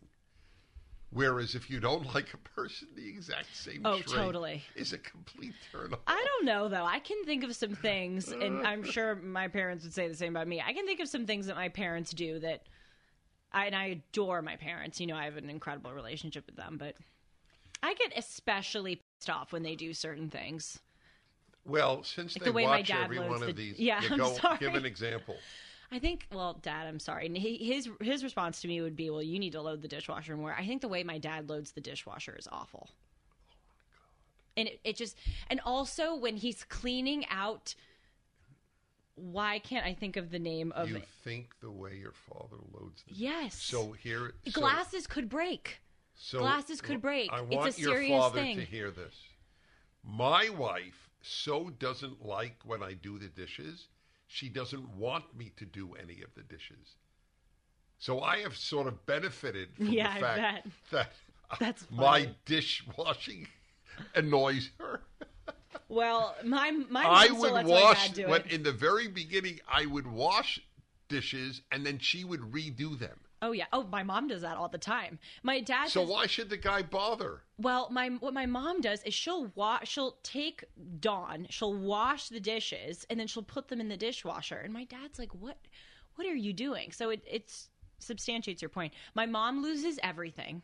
[1.14, 4.64] Whereas if you don't like a person, the exact same Oh, totally.
[4.76, 6.00] is a complete turn off.
[6.08, 6.86] I don't know though.
[6.86, 10.36] I can think of some things, and I'm sure my parents would say the same
[10.36, 10.62] about me.
[10.66, 12.64] I can think of some things that my parents do that,
[13.52, 15.00] I, and I adore my parents.
[15.00, 16.96] You know, I have an incredible relationship with them, but
[17.84, 20.80] I get especially pissed off when they do certain things.
[21.66, 24.02] Well, since Like they the way my watch dad every one of the- these, Yeah,
[24.02, 24.58] you I'm go sorry.
[24.60, 25.36] give an example.
[25.92, 27.30] I think, well, Dad, I'm sorry.
[27.38, 30.38] He, his his response to me would be, "Well, you need to load the dishwasher
[30.38, 32.90] more." I think the way my dad loads the dishwasher is awful.
[32.90, 32.96] Oh,
[34.58, 35.18] and it, it just,
[35.50, 37.76] and also when he's cleaning out,
[39.16, 41.08] why can't I think of the name of You it?
[41.24, 43.56] think the way your father loads the Yes.
[43.56, 45.80] So here, so, Glasses could break.
[46.16, 47.32] so glasses could break.
[47.32, 48.58] I It's a want your serious father thing.
[48.58, 49.16] to hear this.
[50.04, 53.88] My wife so doesn't like when I do the dishes.
[54.34, 56.96] She doesn't want me to do any of the dishes.
[58.00, 61.12] So I have sort of benefited from Yeah, the fact that
[61.60, 63.48] That's my dishwashing
[64.16, 65.02] annoys her.
[65.90, 68.52] Well, my my I still would lets wash my dad do when it.
[68.54, 69.60] in the very beginning.
[69.68, 70.62] I would wash
[71.10, 73.20] dishes and then she would redo them.
[73.42, 73.66] Oh yeah.
[73.74, 75.18] Oh, my mom does that all the time.
[75.42, 75.90] My dad.
[75.90, 77.42] So says- why should the guy bother?
[77.58, 79.90] Well, my what my mom does is she'll wash.
[79.90, 80.64] She'll take
[81.00, 81.48] Dawn.
[81.50, 84.58] She'll wash the dishes and then she'll put them in the dishwasher.
[84.58, 85.58] And my dad's like, "What?
[86.16, 87.70] What are you doing?" So it it's
[88.00, 88.94] substantiates your point.
[89.16, 90.62] My mom loses everything.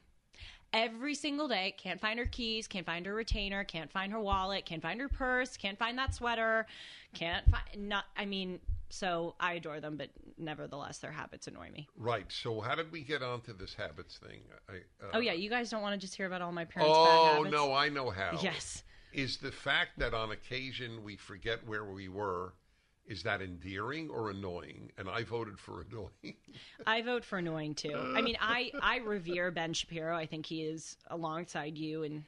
[0.74, 4.66] Every single day, can't find her keys, can't find her retainer, can't find her wallet,
[4.66, 6.66] can't find her purse, can't find that sweater,
[7.14, 8.06] can't find not.
[8.18, 8.60] I mean,
[8.90, 11.88] so I adore them, but nevertheless, their habits annoy me.
[11.98, 12.26] Right.
[12.30, 14.42] So how did we get onto this habits thing?
[14.70, 16.98] I, uh, Oh yeah, you guys don't want to just hear about all my parents'
[16.98, 18.38] bad Oh no, I know how.
[18.42, 18.84] Yes.
[19.14, 22.54] Is the fact that on occasion we forget where we were,
[23.08, 24.92] is that endearing or annoying?
[24.98, 26.36] And I voted for annoying.
[26.86, 27.96] I vote for annoying too.
[28.16, 30.16] I mean, I I revere Ben Shapiro.
[30.16, 32.24] I think he is alongside you and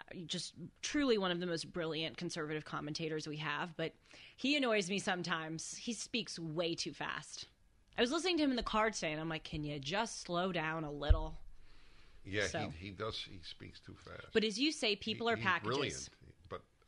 [0.00, 3.76] uh, just truly one of the most brilliant conservative commentators we have.
[3.76, 3.92] But
[4.36, 5.74] he annoys me sometimes.
[5.76, 7.46] He speaks way too fast.
[7.96, 10.22] I was listening to him in the car today, and I'm like, "Can you just
[10.22, 11.34] slow down a little?"
[12.24, 12.58] yeah, So.
[12.78, 13.16] he, he does.
[13.18, 14.26] He speaks too fast.
[14.32, 15.68] But as you say, people He- are packages.
[15.76, 16.08] Brilliant.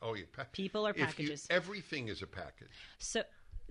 [0.03, 1.47] Oh yeah, pa- People are if you- packages.
[1.51, 2.69] everything is a package.
[2.99, 3.23] So,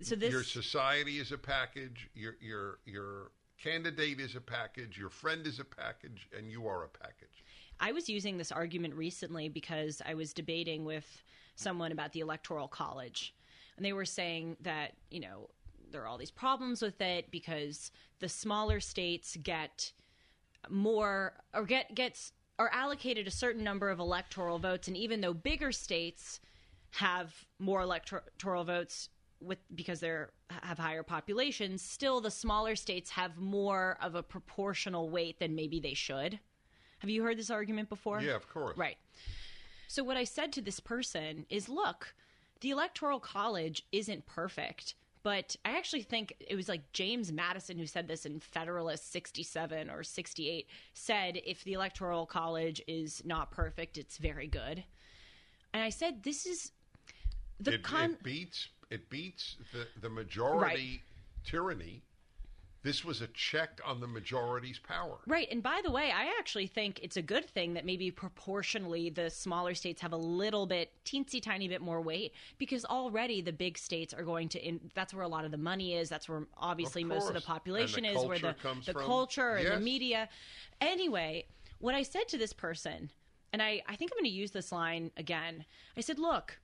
[0.01, 2.09] so this your society is a package.
[2.15, 4.97] Your your your candidate is a package.
[4.97, 7.43] Your friend is a package, and you are a package.
[7.79, 11.23] I was using this argument recently because I was debating with
[11.55, 13.33] someone about the electoral college.
[13.77, 15.49] And they were saying that, you know,
[15.91, 19.91] there are all these problems with it because the smaller states get
[20.69, 25.33] more or get gets are allocated a certain number of electoral votes and even though
[25.33, 26.39] bigger states
[26.91, 29.09] have more electoral votes
[29.41, 35.09] with because they're have higher populations, still the smaller states have more of a proportional
[35.09, 36.39] weight than maybe they should.
[36.99, 38.21] Have you heard this argument before?
[38.21, 38.77] Yeah, of course.
[38.77, 38.97] Right.
[39.87, 42.15] So what I said to this person is, look,
[42.61, 44.95] the electoral college isn't perfect,
[45.25, 49.89] But I actually think it was like James Madison who said this in Federalist 67
[49.89, 54.83] or 68 said if the Electoral College is not perfect, it's very good.
[55.73, 56.73] And I said, this is
[57.59, 58.11] the It, con.
[58.11, 61.01] it beats it beats the the majority
[61.43, 62.03] tyranny.
[62.85, 65.17] This was a check on the majority's power.
[65.25, 65.47] Right.
[65.49, 69.31] And by the way, I actually think it's a good thing that maybe proportionally the
[69.31, 73.79] smaller states have a little bit, teensy tiny bit more weight because already the big
[73.79, 76.09] states are going to, in, that's where a lot of the money is.
[76.09, 78.55] That's where obviously Of most of the population the is, where the,
[78.85, 79.01] the from.
[79.01, 79.73] culture and Yes.
[79.73, 80.29] the media.
[80.79, 81.45] Anyway,
[81.79, 83.09] what I said to this person,
[83.51, 85.65] and I, I think I'm going to use this line again,
[85.97, 86.59] I said, look,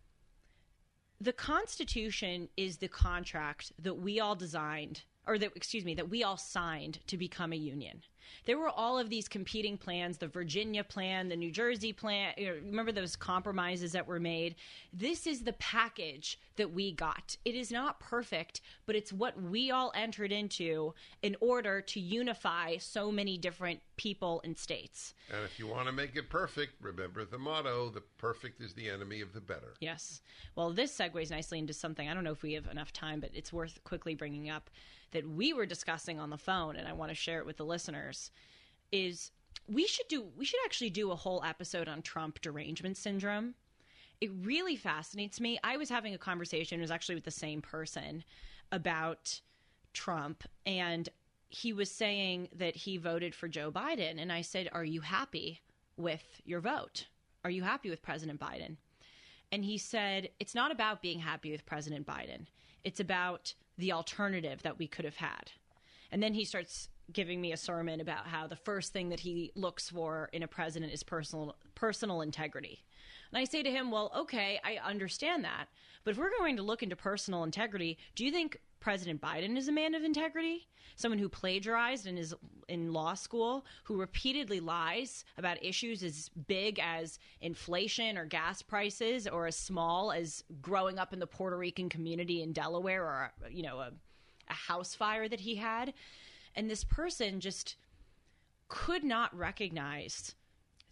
[1.19, 6.23] the Constitution is the contract that we all designed, or that, excuse me, that we
[6.23, 8.01] all signed to become a union.
[8.45, 12.33] There were all of these competing plans the Virginia plan, the New Jersey plan.
[12.37, 14.55] You know, remember those compromises that were made?
[14.93, 17.37] This is the package that we got.
[17.45, 22.77] It is not perfect, but it's what we all entered into in order to unify
[22.77, 25.13] so many different people and states.
[25.31, 28.89] And if you want to make it perfect, remember the motto: "The perfect is the
[28.89, 30.21] enemy of the better." Yes.
[30.55, 32.07] Well, this segues nicely into something.
[32.07, 34.69] I don't know if we have enough time, but it's worth quickly bringing up
[35.11, 37.65] that we were discussing on the phone, and I want to share it with the
[37.65, 38.20] listeners.
[38.91, 39.31] Is
[39.67, 43.55] we should do we should actually do a whole episode on Trump derangement syndrome.
[44.19, 45.57] It really fascinates me.
[45.63, 48.23] I was having a conversation, it was actually with the same person
[48.71, 49.41] about
[49.93, 51.09] Trump, and
[51.49, 54.21] he was saying that he voted for Joe Biden.
[54.21, 55.61] And I said, Are you happy
[55.97, 57.07] with your vote?
[57.43, 58.77] Are you happy with President Biden?
[59.51, 62.45] And he said, It's not about being happy with President Biden.
[62.83, 65.51] It's about the alternative that we could have had.
[66.11, 69.51] And then he starts giving me a sermon about how the first thing that he
[69.55, 72.83] looks for in a president is personal personal integrity.
[73.31, 75.67] And I say to him, "Well, okay, I understand that.
[76.03, 79.67] But if we're going to look into personal integrity, do you think President Biden is
[79.67, 80.67] a man of integrity?
[80.95, 82.33] Someone who plagiarized and is
[82.67, 89.27] in law school, who repeatedly lies about issues as big as inflation or gas prices
[89.27, 93.63] or as small as growing up in the Puerto Rican community in Delaware or you
[93.63, 93.91] know, a
[94.51, 95.93] a house fire that he had.
[96.55, 97.75] And this person just
[98.67, 100.35] could not recognize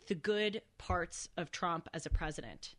[0.07, 2.75] the good parts of Trump as a president.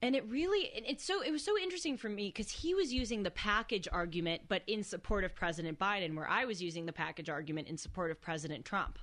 [0.00, 3.22] And it really it's so it was so interesting for me because he was using
[3.24, 7.28] the package argument but in support of President Biden where I was using the package
[7.28, 8.98] argument in support of President Trump.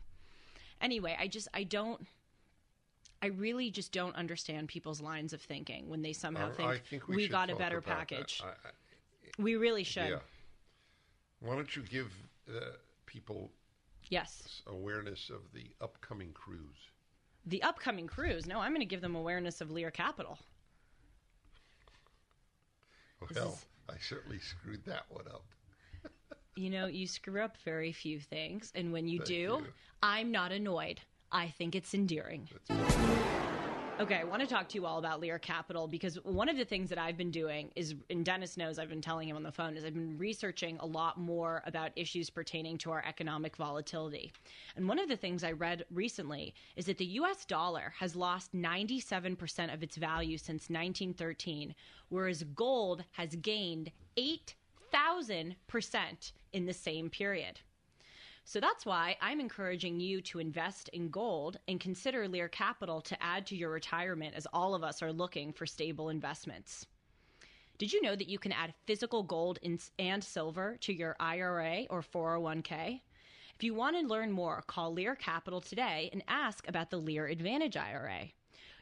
[0.80, 2.06] Anyway, I just I don't
[3.22, 6.78] I really just don't understand people's lines of thinking when they somehow I- think, I
[6.78, 8.42] think we, we got a better package.
[8.44, 8.72] I- I-
[9.38, 10.10] we really should.
[10.10, 10.20] yeah.
[11.42, 12.14] Why don't you give
[12.50, 12.60] uh,
[13.16, 13.50] people
[14.10, 14.62] Yes.
[14.68, 16.92] awareness of the upcoming cruise?
[17.46, 18.46] The upcoming cruise.
[18.46, 20.38] No, I'm going to give them awareness of Lear Capital.
[23.34, 23.58] Well,
[23.90, 25.46] I certainly screwed that one up.
[26.58, 29.66] You know, you screw up very few things, and when you Thank do, you.
[30.02, 31.02] I'm not annoyed.
[31.30, 32.48] I think it's endearing.
[33.98, 36.66] Okay, I want to talk to you all about Lear Capital because one of the
[36.66, 39.54] things that I've been doing is, and Dennis knows I've been telling him on the
[39.54, 44.34] phone, is I've been researching a lot more about issues pertaining to our economic volatility.
[44.76, 48.54] And one of the things I read recently is that the US dollar has lost
[48.54, 51.74] 97% of its value since 1913,
[52.10, 57.62] whereas gold has gained 8,000% in the same period.
[58.48, 63.22] So that's why I'm encouraging you to invest in gold and consider Lear Capital to
[63.22, 66.86] add to your retirement as all of us are looking for stable investments.
[67.80, 69.58] Did you know that you can add physical gold
[69.98, 73.02] and silver to your IRA or 401k?
[73.56, 77.26] If you want to learn more, call Lear Capital today and ask about the Lear
[77.26, 78.28] Advantage IRA.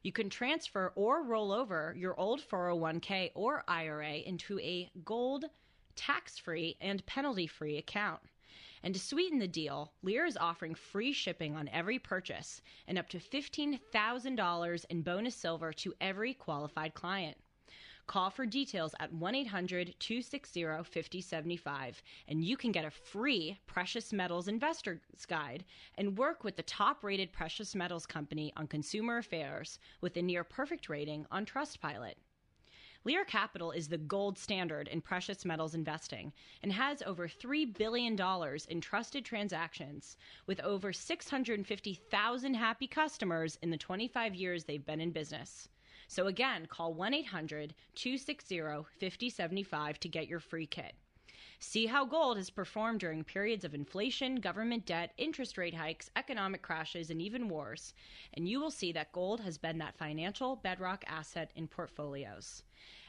[0.03, 5.45] You can transfer or roll over your old 401k or IRA into a gold
[5.95, 8.19] tax free and penalty free account.
[8.83, 13.07] And to sweeten the deal, Lear is offering free shipping on every purchase and up
[13.09, 17.37] to $15,000 in bonus silver to every qualified client.
[18.05, 24.11] Call for details at 1 800 260 5075, and you can get a free precious
[24.11, 25.63] metals investor's guide
[25.97, 30.43] and work with the top rated precious metals company on consumer affairs with a near
[30.43, 32.15] perfect rating on Trustpilot.
[33.05, 36.31] Lear Capital is the gold standard in precious metals investing
[36.61, 38.17] and has over $3 billion
[38.69, 40.15] in trusted transactions
[40.47, 45.67] with over 650,000 happy customers in the 25 years they've been in business.
[46.07, 48.59] So again, call 1 800 260
[48.99, 50.95] 5075 to get your free kit.
[51.65, 56.61] See how gold has performed during periods of inflation, government debt, interest rate hikes, economic
[56.61, 57.93] crashes, and even wars.
[58.33, 62.63] And you will see that gold has been that financial bedrock asset in portfolios.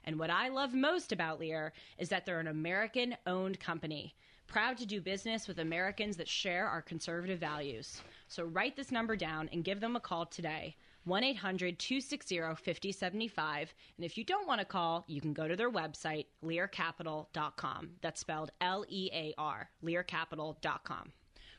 [0.04, 4.14] And what I love most about Lear is that they're an American owned company,
[4.46, 8.02] proud to do business with Americans that share our conservative values.
[8.28, 13.74] So write this number down and give them a call today 1 800 260 5075.
[13.96, 17.90] And if you don't want to call, you can go to their website, learcapital.com.
[18.00, 21.12] That's spelled L E A R, learcapital.com.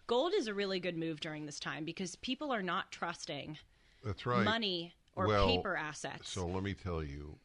[0.08, 3.58] Gold is a really good move during this time because people are not trusting
[4.04, 4.44] That's right.
[4.44, 6.30] money or Well, paper assets.
[6.30, 7.38] So let me tell you,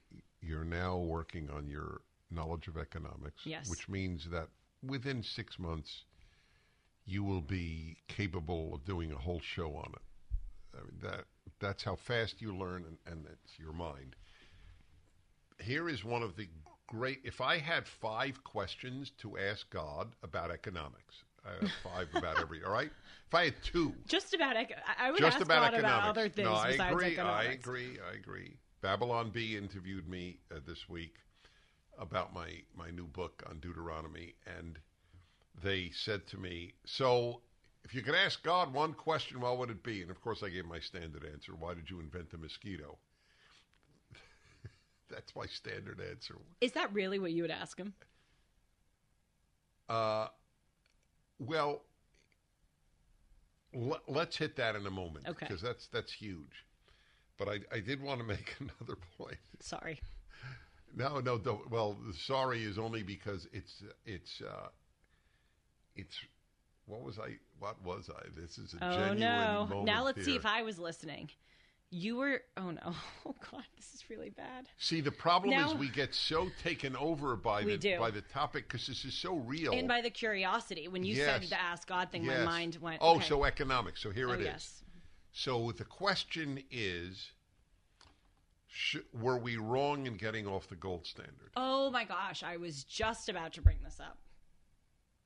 [0.43, 3.69] you're now working on your knowledge of economics, Yes.
[3.71, 4.49] which means that
[4.83, 6.05] within six months
[7.07, 10.77] you will be capable of doing a whole show on it.
[10.79, 11.25] I mean, that
[11.61, 14.17] that's how fast you learn, and, and it's your mind.
[15.61, 16.49] Here is one of the
[16.87, 17.21] great.
[17.25, 22.63] If I had five questions to ask God about economics, I have five about every.
[22.65, 22.91] All right.
[23.29, 26.03] If I had two, just about, ec- I would just ask about God economics.
[26.03, 27.19] about other things no, I besides agree.
[27.19, 27.99] I agree.
[28.11, 28.57] I agree.
[28.83, 31.17] Babylon Bee interviewed me uh, this week
[31.99, 34.79] about my my new book on Deuteronomy, and
[35.63, 37.43] they said to me, "So,
[37.85, 40.49] if you could ask God one question, what would it be?" And of course, I
[40.49, 42.99] gave my standard answer: "Why did you invent the mosquito?"
[45.11, 46.37] That's my standard answer.
[46.61, 47.95] Is that really what you would ask him?
[49.89, 50.29] Uh,
[51.39, 51.83] Well,
[53.75, 55.47] l- let's hit that in a moment Okay.
[55.49, 56.65] because that's that's huge.
[57.39, 59.39] But I, I did want to make another point.
[59.61, 59.99] Sorry.
[60.95, 61.39] No, no.
[61.39, 64.69] Don't, well, sorry is only because it's it's uh,
[65.97, 66.17] it's.
[66.91, 67.37] What was I?
[67.61, 68.27] What was I?
[68.37, 69.23] This is a oh, genuine.
[69.23, 69.83] Oh no!
[69.85, 71.31] Now let's see if I was listening.
[71.93, 72.43] You were.
[72.57, 72.95] Oh no!
[73.27, 74.67] Oh god, this is really bad.
[74.79, 77.99] See, the problem Now- is we get so taken over by the do.
[77.99, 79.73] by the topic because this is so real.
[79.73, 81.43] And by the curiosity, when you Yes.
[81.43, 82.99] said the ask God thing, my mind went.
[83.01, 83.27] Oh, okay.
[83.29, 84.03] so economics.
[84.03, 84.47] So here Oh, it is.
[84.47, 84.85] yes.
[85.33, 87.31] So the question is,
[88.67, 91.51] sh- were we wrong in getting off the gold standard?
[91.57, 92.43] Oh my gosh!
[92.43, 94.19] I was just about to bring this up.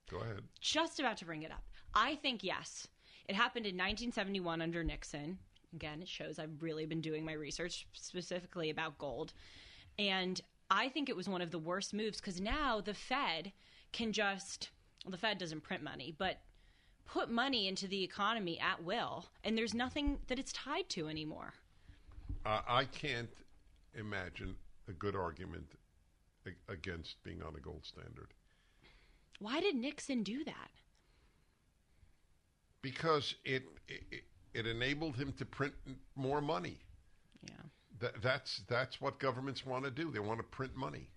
[0.09, 0.41] Go ahead.
[0.61, 1.63] just about to bring it up.
[1.93, 2.87] I think yes.
[3.27, 5.39] It happened in 1971 under Nixon.
[5.73, 9.33] Again, it shows I've really been doing my research specifically about gold.
[9.97, 10.39] And
[10.69, 13.51] I think it was one of the worst moves because now the Fed
[13.91, 14.69] can just,
[15.03, 16.37] well, the Fed doesn't print money, but
[17.05, 19.25] put money into the economy at will.
[19.43, 21.53] And there's nothing that it's tied to anymore.
[22.45, 23.29] Uh, I can't
[23.95, 24.55] imagine
[24.87, 25.73] a good argument
[26.69, 28.33] against being on a gold standard
[29.39, 30.71] Why did Nixon do that?
[32.85, 34.23] because it it,
[34.53, 35.73] it enabled him to print
[36.15, 36.77] more money.
[37.43, 37.55] Yeah.
[37.99, 40.11] That, that's that's what governments want to do.
[40.11, 41.09] They want to print money.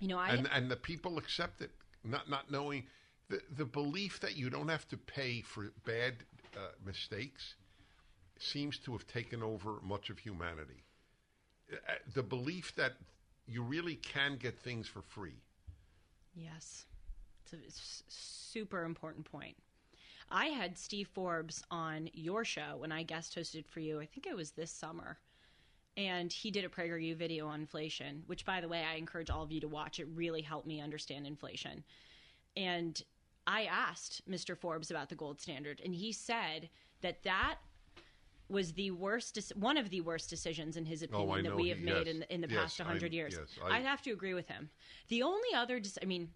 [0.00, 0.30] You know, I.
[0.30, 1.70] and and the people accept it,
[2.04, 2.82] not not knowing
[3.28, 6.14] the the belief that you don't have to pay for bad
[6.56, 7.54] uh, mistakes
[8.40, 10.82] seems to have taken over much of humanity.
[11.72, 12.94] Uh, The belief that
[13.46, 15.38] you really can get things for free.
[16.34, 16.86] Yes.
[17.52, 19.56] It's a s- super important point.
[20.30, 24.00] I had Steve Forbes on your show when I guest hosted for you.
[24.00, 25.18] I think it was this summer.
[25.96, 29.42] And he did a PragerU video on inflation, which, by the way, I encourage all
[29.42, 30.00] of you to watch.
[30.00, 31.84] It really helped me understand inflation.
[32.56, 33.02] And
[33.46, 34.56] I asked Mr.
[34.56, 36.70] Forbes about the gold standard, and he said
[37.02, 37.56] that that
[38.48, 41.64] was the worst, one of the worst decisions in his oh, opinion Oh, that we
[41.64, 42.14] he- have made yes.
[42.14, 43.36] in the, in the Yes, past 100 I- years.
[43.38, 44.70] yes, I- I have to agree with him.
[45.08, 46.30] The only other, dis- I mean,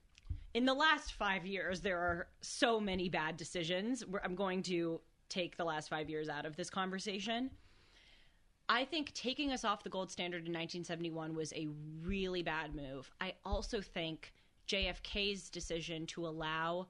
[0.56, 4.02] in the last five years, there are so many bad decisions.
[4.24, 7.50] I'm going to take the last five years out of this conversation.
[8.66, 11.68] I think taking us off the gold standard in 1971 was a
[12.02, 13.10] really bad move.
[13.20, 14.32] I also think
[14.66, 16.86] JFK's decision to allow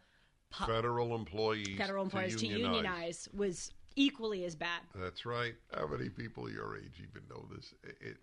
[0.53, 2.77] Federal employees, federal employees to unionize.
[2.77, 4.81] unionize was equally as bad.
[4.95, 5.55] That's right.
[5.75, 7.75] How many people your age even know this?
[7.83, 8.17] It it,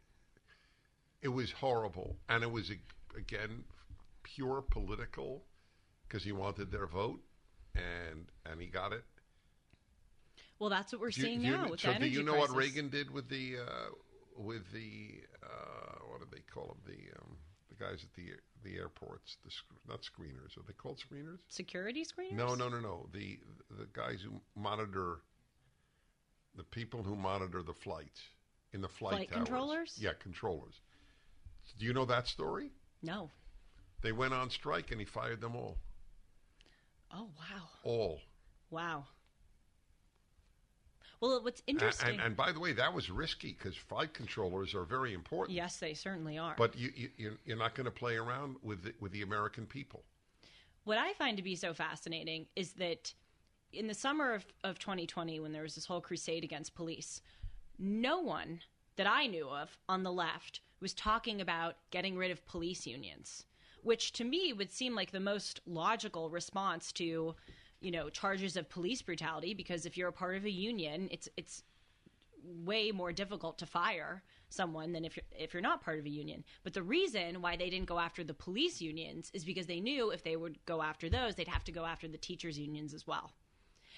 [1.21, 2.71] it was horrible, and it was
[3.15, 3.65] again
[4.35, 5.43] pure political
[6.07, 7.21] because he wanted their vote,
[7.75, 9.03] and and he got it.
[10.59, 12.33] Well, that's what we're Do seeing do you- now with so the do you know
[12.33, 12.49] crisis.
[12.51, 13.89] what Reagan did with the uh,
[14.37, 16.77] with the uh, what do they call them?
[16.85, 17.37] The um,
[17.69, 18.31] the guys at the
[18.63, 19.51] the airports, the
[19.87, 20.57] not screeners.
[20.57, 21.39] Are they called screeners?
[21.49, 22.33] Security screeners?
[22.35, 23.09] No, no, no, no.
[23.11, 23.39] The
[23.77, 25.19] the guys who monitor
[26.55, 28.21] the people who monitor the flights
[28.73, 29.97] in the flight Flight controllers?
[29.99, 30.75] Yeah, controllers.
[31.79, 32.71] Do you know that story?
[33.01, 33.29] No.
[34.03, 35.77] They went on strike and he fired them all.
[37.11, 37.63] Oh, wow.
[37.83, 38.19] All.
[38.69, 39.05] Wow.
[41.21, 42.09] Well, what's interesting.
[42.09, 45.55] And, and by the way, that was risky because flight controllers are very important.
[45.55, 46.53] yes, they certainly are.
[46.57, 49.65] But you, you you're- you're not going to play around with the, with the American
[49.65, 50.03] people.
[50.83, 53.13] what I find to be so fascinating is that
[53.71, 57.21] in the summer of, of 2020, when there was this whole crusade against police,
[57.79, 58.59] no one
[58.97, 63.45] that I knew of on the left was talking about getting rid of police unions,
[63.83, 67.35] which to me would seem like the most logical response to,
[67.79, 69.53] you know, charges of police brutality.
[69.53, 71.63] Because if you're a part of a union, it's it's
[72.43, 76.09] way more difficult to fire someone than if you're, if you're not part of a
[76.09, 76.43] union.
[76.63, 80.11] But the reason why they didn't go after the police unions is because they knew
[80.11, 83.07] if they would go after those, they'd have to go after the teachers unions as
[83.07, 83.31] well.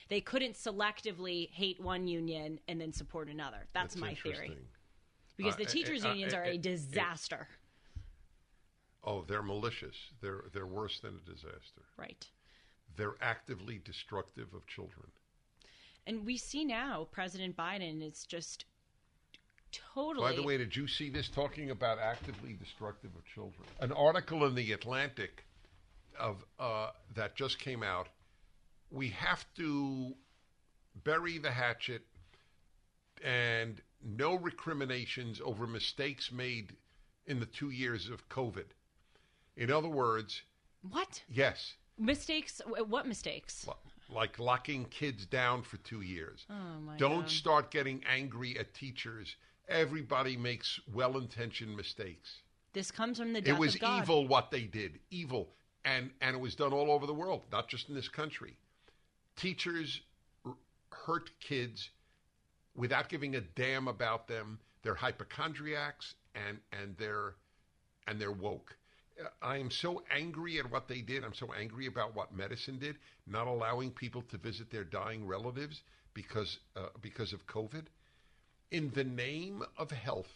[0.09, 3.67] They couldn't selectively hate one union and then support another.
[3.73, 4.55] That's, my theory.
[5.35, 7.47] Because Uh, the teachers uh, uh, unions uh, are a disaster.
[9.05, 9.95] Oh, they're malicious.
[10.21, 11.83] They're they're worse than a disaster.
[11.97, 12.25] Right.
[12.97, 15.07] They're actively destructive of children.
[16.07, 18.65] And we see now President Biden is just
[19.93, 23.67] totally By the way, did you see this talking about actively destructive of children?
[23.79, 25.45] An article in the Atlantic
[26.19, 28.07] of uh, that just came out.
[28.91, 30.13] We have to
[31.03, 32.03] bury the hatchet
[33.23, 36.75] and no recriminations over mistakes made
[37.25, 38.65] in the two years of COVID.
[39.57, 40.41] In other words,
[40.89, 41.21] what?
[41.29, 43.65] yes, Mistakes what mistakes?
[44.13, 46.45] like locking kids down for two years.
[46.49, 47.29] Oh my Don't God.
[47.29, 49.35] start getting angry at teachers.
[49.69, 52.41] Everybody makes well intentioned mistakes.
[52.73, 54.03] This comes from the death It was of God.
[54.03, 54.99] evil what they did.
[55.09, 55.47] Evil.
[55.85, 58.55] And and it was done all over the world, not just in this country.
[59.37, 60.01] Teachers
[60.45, 60.53] r-
[60.91, 61.89] hurt kids
[62.75, 64.59] without giving a damn about them.
[64.83, 67.35] They're hypochondriacs and and they're
[68.07, 68.75] and they're woke.
[69.41, 71.23] I am so angry at what they did.
[71.23, 72.97] I'm so angry about what medicine did,
[73.27, 75.81] not allowing people to visit their dying relatives
[76.13, 77.85] because uh, because of COVID.
[78.71, 80.31] In the name of health,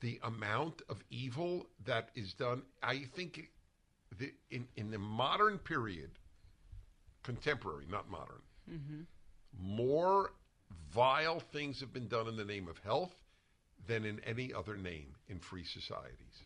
[0.00, 3.48] the amount of evil that is done, I think,
[4.18, 6.10] the, in in the modern period,
[7.22, 8.42] contemporary, not modern,
[9.58, 10.32] more
[10.92, 13.12] vile things have been done in the name of health
[13.86, 16.42] than in any other name in free societies.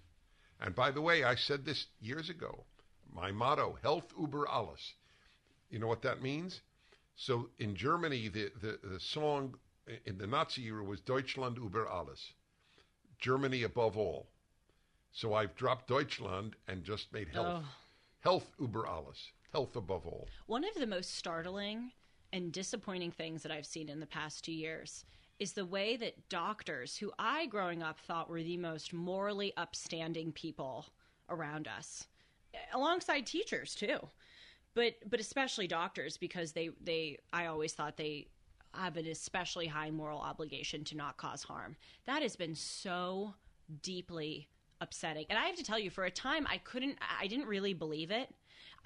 [0.60, 2.64] And by the way, I said this years ago.
[3.12, 4.94] My motto, health über alles.
[5.70, 6.60] You know what that means?
[7.14, 9.54] So in Germany, the, the, the song
[10.04, 12.20] in the Nazi era was Deutschland über alles.
[13.18, 14.28] Germany above all.
[15.12, 17.64] So I've dropped Deutschland and just made health.
[17.64, 17.68] Oh.
[18.20, 19.18] Health über alles.
[19.52, 20.28] Health above all.
[20.46, 21.92] One of the most startling
[22.32, 25.04] and disappointing things that I've seen in the past two years
[25.38, 30.32] is the way that doctors, who I growing up thought were the most morally upstanding
[30.32, 30.86] people
[31.28, 32.06] around us,
[32.72, 33.98] alongside teachers too,
[34.74, 38.28] but but especially doctors because they they I always thought they
[38.72, 41.76] have an especially high moral obligation to not cause harm.
[42.06, 43.34] That has been so
[43.82, 44.48] deeply
[44.80, 45.26] upsetting.
[45.30, 48.10] And I have to tell you, for a time, I couldn't, I didn't really believe
[48.10, 48.32] it.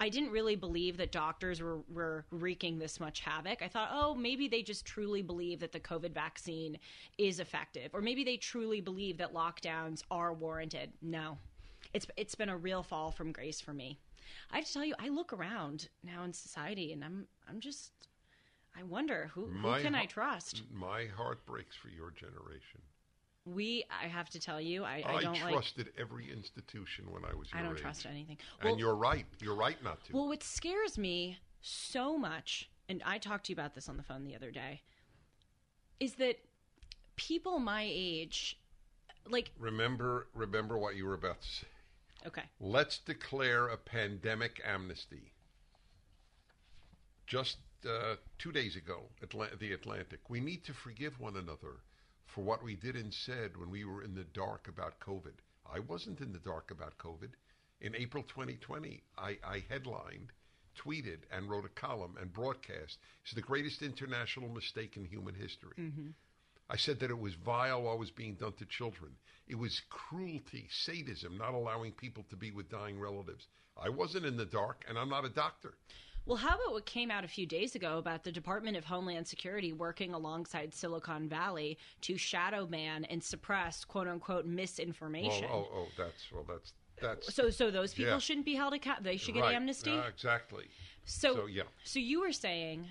[0.01, 3.61] I didn't really believe that doctors were, were wreaking this much havoc.
[3.61, 6.79] I thought, oh, maybe they just truly believe that the COVID vaccine
[7.19, 10.91] is effective, or maybe they truly believe that lockdowns are warranted.
[11.03, 11.37] No,
[11.93, 13.99] it's it's been a real fall from grace for me.
[14.51, 17.91] I have to tell you, I look around now in society, and I'm I'm just,
[18.75, 20.63] I wonder who who My can I trust.
[20.73, 22.81] My heart breaks for your generation.
[23.45, 25.51] We, I have to tell you, I, I, I don't like.
[25.53, 27.81] trusted every institution when I was I don't age.
[27.81, 28.37] trust anything.
[28.61, 29.25] And you're right.
[29.41, 30.13] You're right not to.
[30.13, 34.03] Well, what scares me so much, and I talked to you about this on the
[34.03, 34.81] phone the other day,
[35.99, 36.37] is that
[37.15, 38.59] people my age,
[39.27, 41.67] like, remember, remember what you were about to say.
[42.27, 45.33] okay, Let's declare a pandemic amnesty.
[47.25, 47.57] Just
[47.89, 50.19] uh, two days ago, Atla- the Atlantic.
[50.29, 51.79] We need to forgive one another
[52.33, 55.33] for what we did and said when we were in the dark about COVID.
[55.71, 57.29] I wasn't in the dark about COVID.
[57.81, 60.31] In April 2020, I, I headlined,
[60.77, 62.97] tweeted, and wrote a column and broadcast.
[63.23, 65.75] It's the greatest international mistake in human history.
[65.77, 66.09] Mm-hmm.
[66.69, 69.11] I said that it was vile what was being done to children.
[69.47, 73.47] It was cruelty, sadism, not allowing people to be with dying relatives.
[73.75, 75.73] I wasn't in the dark, and I'm not a doctor.
[76.25, 79.27] Well, how about what came out a few days ago about the Department of Homeland
[79.27, 85.45] Security working alongside Silicon Valley to shadow ban and suppress "quote unquote" misinformation?
[85.51, 88.19] oh, oh, that's well, that's that's So, so those people Yeah.
[88.19, 89.09] shouldn't be held accountable.
[89.09, 89.55] They should get right.
[89.55, 89.97] amnesty.
[90.07, 90.65] Exactly.
[91.05, 91.63] So, So, yeah.
[91.83, 92.87] So you were saying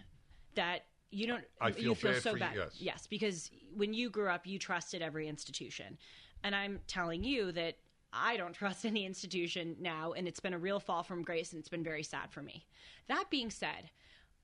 [0.56, 1.44] that you don't.
[1.60, 2.70] I feel you feel bad so for you, bad.
[2.74, 3.06] yes.
[3.06, 5.96] because when you grew up, you trusted every institution,
[6.42, 7.76] and I'm telling you that
[8.12, 11.60] I don't trust any institution now, and it's been a real fall from grace, and
[11.60, 12.66] it's been very sad for me.
[13.08, 13.90] That being said,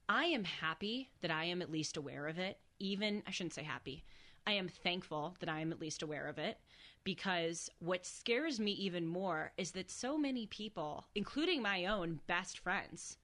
[0.09, 2.59] I am happy that I am at least aware of it.
[2.79, 4.05] Even I shouldn't say happy.
[4.47, 6.59] I am thankful that I am at least aware of it
[7.03, 12.59] because what scares me even more is that so many people, including my own best
[12.59, 13.17] friends,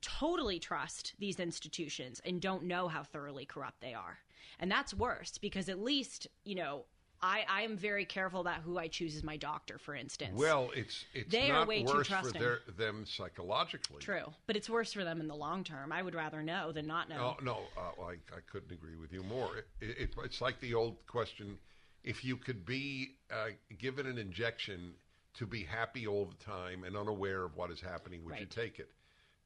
[0.00, 4.18] totally trust these institutions and don't know how thoroughly corrupt they are.
[4.58, 6.84] And that's worse because at least, you know,
[7.22, 10.38] I, I am very careful about who I choose as my doctor, for instance.
[10.38, 14.00] Well, it's it's They are not way too worse for their, them psychologically.
[14.00, 15.92] True, but it's worse for them in the long term.
[15.92, 17.36] I would rather know than not know.
[17.40, 19.56] No, no, uh, I, I couldn't agree with you more.
[19.80, 21.58] It, it, it's like the old question:
[22.04, 23.48] if you could be uh,
[23.78, 24.94] given an injection
[25.34, 28.78] to be happy all the time and unaware of what is happening, would you take
[28.78, 28.90] it?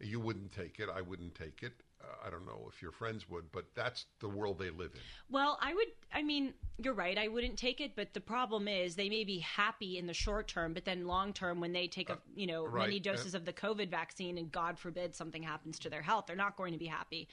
[0.00, 0.88] You wouldn't take it.
[0.94, 1.72] I wouldn't take it.
[2.02, 5.00] Uh, I don't know if your friends would, but that's the world they live in.
[5.28, 5.88] Well, I would.
[6.12, 7.18] I mean, you're right.
[7.18, 10.48] I wouldn't take it, but the problem is they may be happy in the short
[10.48, 12.86] term, but then long term, when they take a you know right.
[12.86, 16.36] many doses of the COVID vaccine, and God forbid something happens to their health, they're
[16.36, 17.28] not going to be happy.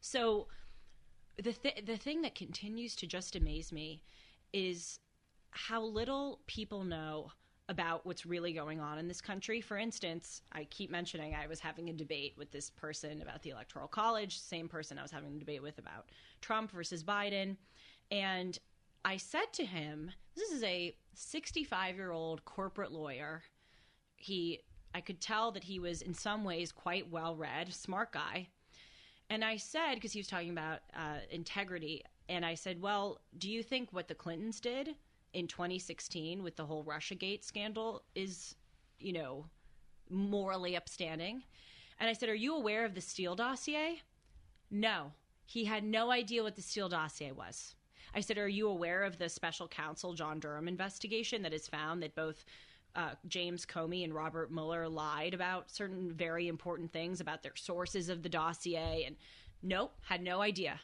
[0.00, 0.46] So,
[1.36, 4.02] the th- the thing that continues to just amaze me
[4.52, 5.00] is
[5.50, 7.32] how little people know
[7.68, 9.60] about what's really going on in this country.
[9.60, 13.50] For instance, I keep mentioning I was having a debate with this person about the
[13.50, 16.10] Electoral College, same person I was having a debate with about
[16.40, 17.56] Trump versus Biden.
[18.10, 18.58] And
[19.04, 23.42] I said to him, this is a 65 year old corporate lawyer.
[24.16, 24.60] He,
[24.94, 28.48] I could tell that he was in some ways quite well read, smart guy.
[29.30, 33.50] And I said, because he was talking about uh, integrity, and I said, well, do
[33.50, 34.94] you think what the Clintons did
[35.32, 38.54] in 2016 with the whole Russiagate scandal is,
[38.98, 39.46] you know,
[40.10, 41.42] morally upstanding?
[42.00, 44.02] And I said, are you aware of the Steele dossier?
[44.70, 45.12] No.
[45.44, 47.74] He had no idea what the Steele dossier was.
[48.14, 52.02] I said, Are you aware of the special counsel John Durham investigation that has found
[52.02, 52.44] that both
[52.94, 58.08] uh, James Comey and Robert Mueller lied about certain very important things about their sources
[58.08, 59.04] of the dossier?
[59.06, 59.16] And
[59.62, 60.80] nope, had no idea.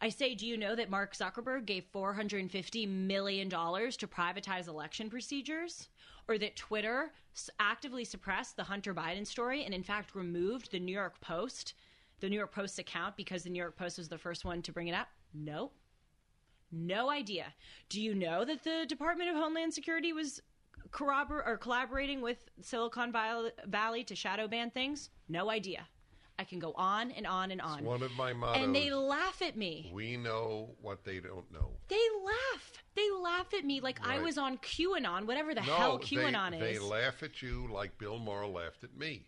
[0.00, 5.88] I say, do you know that Mark Zuckerberg gave $450 million to privatize election procedures?
[6.28, 7.12] Or that Twitter
[7.58, 11.74] actively suppressed the Hunter Biden story and, in fact, removed the New York Post,
[12.20, 14.72] the New York Post's account because the New York Post was the first one to
[14.72, 15.08] bring it up?
[15.34, 15.74] Nope.
[16.70, 17.52] No idea.
[17.88, 20.40] Do you know that the Department of Homeland Security was
[20.90, 23.12] corrobor- or collaborating with Silicon
[23.66, 25.10] Valley to shadow ban things?
[25.28, 25.88] No idea.
[26.42, 27.84] I can go on and on and on.
[27.84, 28.64] one of my mottos.
[28.64, 29.92] And they laugh at me.
[29.94, 31.70] We know what they don't know.
[31.86, 32.82] They laugh.
[32.96, 36.72] They laugh at me like I was on QAnon, whatever the No, hell QAnon they
[36.72, 36.80] is.
[36.80, 39.22] They laugh at you like Bill Maher laughed at me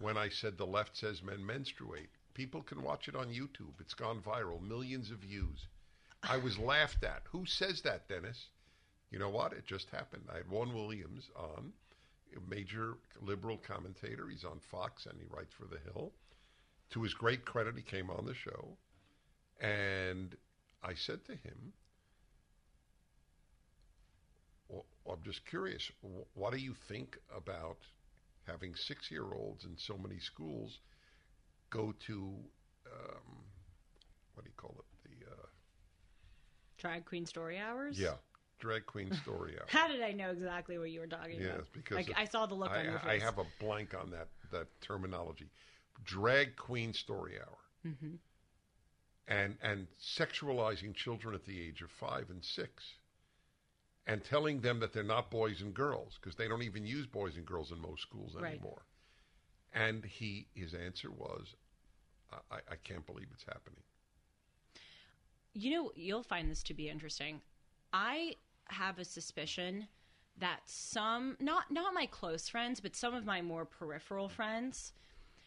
[0.00, 2.10] when I said the left says men menstruate.
[2.34, 3.80] People can watch it on YouTube.
[3.80, 5.66] It's gone viral, millions of views.
[6.22, 7.22] I was laughed at.
[7.30, 8.48] Who says that, Dennis?
[9.10, 9.54] You know what?
[9.54, 10.24] It just happened.
[10.30, 11.72] I had Juan Williams on,
[12.36, 14.28] a major liberal commentator.
[14.28, 16.12] He's on Fox and he writes for The Hill.
[16.90, 18.78] To his great credit, he came on the show,
[19.60, 20.36] and
[20.82, 21.72] I said to him,
[24.68, 25.90] well, I'm just curious.
[26.34, 27.78] What do you think about
[28.46, 30.80] having six-year-olds in so many schools
[31.70, 32.34] go to
[32.86, 33.44] um,
[34.34, 35.08] what do you call it?
[35.08, 35.46] The uh,
[36.78, 37.98] Drag Queen Story Hours?
[37.98, 38.14] yeah,
[38.58, 39.68] drag queen story hour.
[39.68, 41.64] How did I know exactly what you were talking Yes, about?
[41.72, 43.22] because Like, I saw the look I, on your face.
[43.22, 45.50] I have a blank on that that terminology.
[46.02, 48.16] Drag queen story hour, mm-hmm.
[49.28, 52.84] and and sexualizing children at the age of five and six,
[54.06, 57.36] and telling them that they're not boys and girls because they don't even use boys
[57.36, 58.52] and girls in most schools Right.
[58.54, 58.82] anymore.
[59.72, 61.54] And he his answer was,
[62.32, 63.82] I, I- I can't believe it's happening.
[65.54, 67.40] You know, you'll find this to be interesting.
[67.92, 68.34] I
[68.66, 69.86] have a suspicion
[70.38, 74.92] that some not not my close friends, but some of my more peripheral friends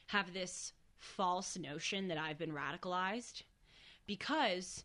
[0.08, 3.44] have this false notion that I've been radicalized
[4.06, 4.84] because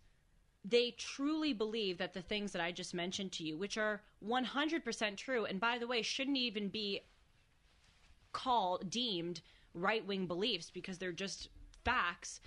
[0.64, 5.16] they truly believe that the things that I just mentioned to you, which are 100%
[5.16, 7.00] true, and by the way, shouldn't even be
[8.32, 9.40] called deemed
[9.74, 11.48] right wing beliefs because they're just
[11.84, 12.40] facts.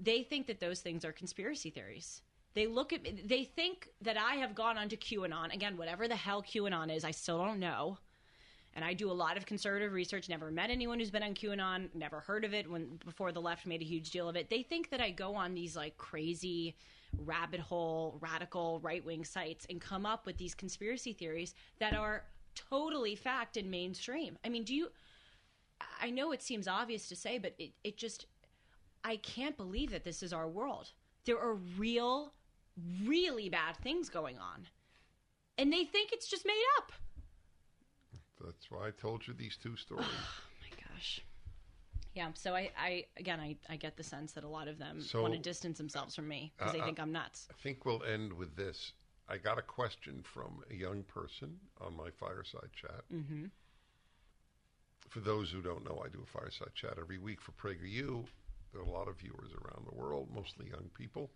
[0.00, 2.22] They think that those things are conspiracy theories.
[2.54, 5.52] They look at me, they think that I have gone onto QAnon.
[5.52, 7.98] Again, whatever the hell QAnon is, I still don't know.
[8.74, 11.88] And I do a lot of conservative research, never met anyone who's been on QAnon,
[11.94, 14.50] never heard of it when before the left made a huge deal of it.
[14.50, 16.76] They think that I go on these like crazy
[17.18, 22.24] rabbit hole radical right-wing sites and come up with these conspiracy theories that are
[22.54, 24.36] totally fact and mainstream.
[24.44, 24.88] I mean, do you
[26.00, 28.26] I know it seems obvious to say, but it, it just,
[29.04, 30.92] I can't believe that this is our world.
[31.24, 32.34] There are real,
[33.04, 34.66] really bad things going on.
[35.56, 36.92] And they think it's just made up.
[38.42, 40.06] That's why I told you these two stories.
[40.08, 41.20] Oh my gosh.
[42.14, 45.00] Yeah, so I, I again, I, I get the sense that a lot of them
[45.00, 47.48] So- want to distance themselves from me because they Uh, think I'm nuts.
[47.50, 48.92] I think we'll end with this.
[49.28, 53.04] I got a question from a young person on my fireside chat.
[53.12, 53.46] Mm-hmm.
[55.08, 58.26] For those who don't know, I do a fireside chat every week for PragerU.
[58.72, 61.30] There are a lot of viewers around the world, mostly young people,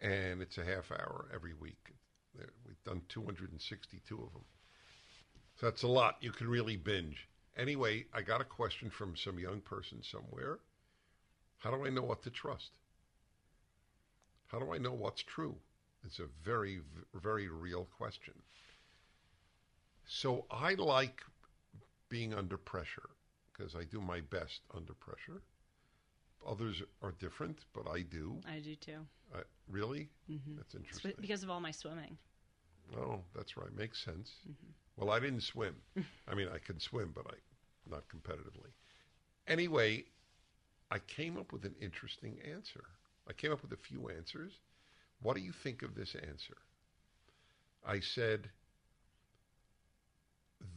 [0.00, 1.92] and it's a half hour every week.
[2.66, 4.44] We've done 262 of them.
[5.60, 6.16] So that's a lot.
[6.22, 7.28] You can really binge.
[7.54, 10.58] Anyway, I got a question from some young person somewhere.
[11.58, 12.70] How do I know what to trust?
[14.46, 15.54] How do I know what's true?
[16.02, 16.80] It's a very,
[17.14, 18.32] very real question.
[20.06, 21.20] So I like
[22.08, 23.10] being under pressure
[23.52, 25.42] because I do my best under pressure.
[26.48, 28.40] Others are different, but I do.
[28.48, 29.06] I do too.
[29.34, 30.08] Uh, really?
[30.30, 30.56] Mm-hmm.
[30.56, 31.12] That's interesting.
[31.20, 32.16] because of all my swimming.
[32.96, 33.72] Oh, that's right.
[33.76, 34.32] Makes sense.
[35.00, 35.76] Well, I didn't swim.
[36.28, 37.36] I mean, I can swim, but I
[37.90, 38.70] not competitively.
[39.48, 40.04] Anyway,
[40.90, 42.84] I came up with an interesting answer.
[43.26, 44.52] I came up with a few answers.
[45.22, 46.56] What do you think of this answer?
[47.84, 48.50] I said,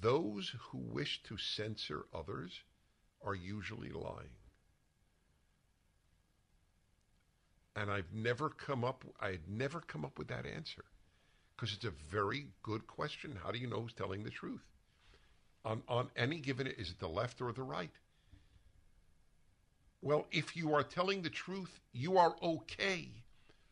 [0.01, 2.61] those who wish to censor others
[3.25, 4.37] are usually lying.
[7.75, 10.85] And I've never come up I had never come up with that answer
[11.55, 13.38] because it's a very good question.
[13.43, 14.63] How do you know who's telling the truth?
[15.65, 17.91] On on any given is it the left or the right?
[20.01, 23.07] Well, if you are telling the truth, you are okay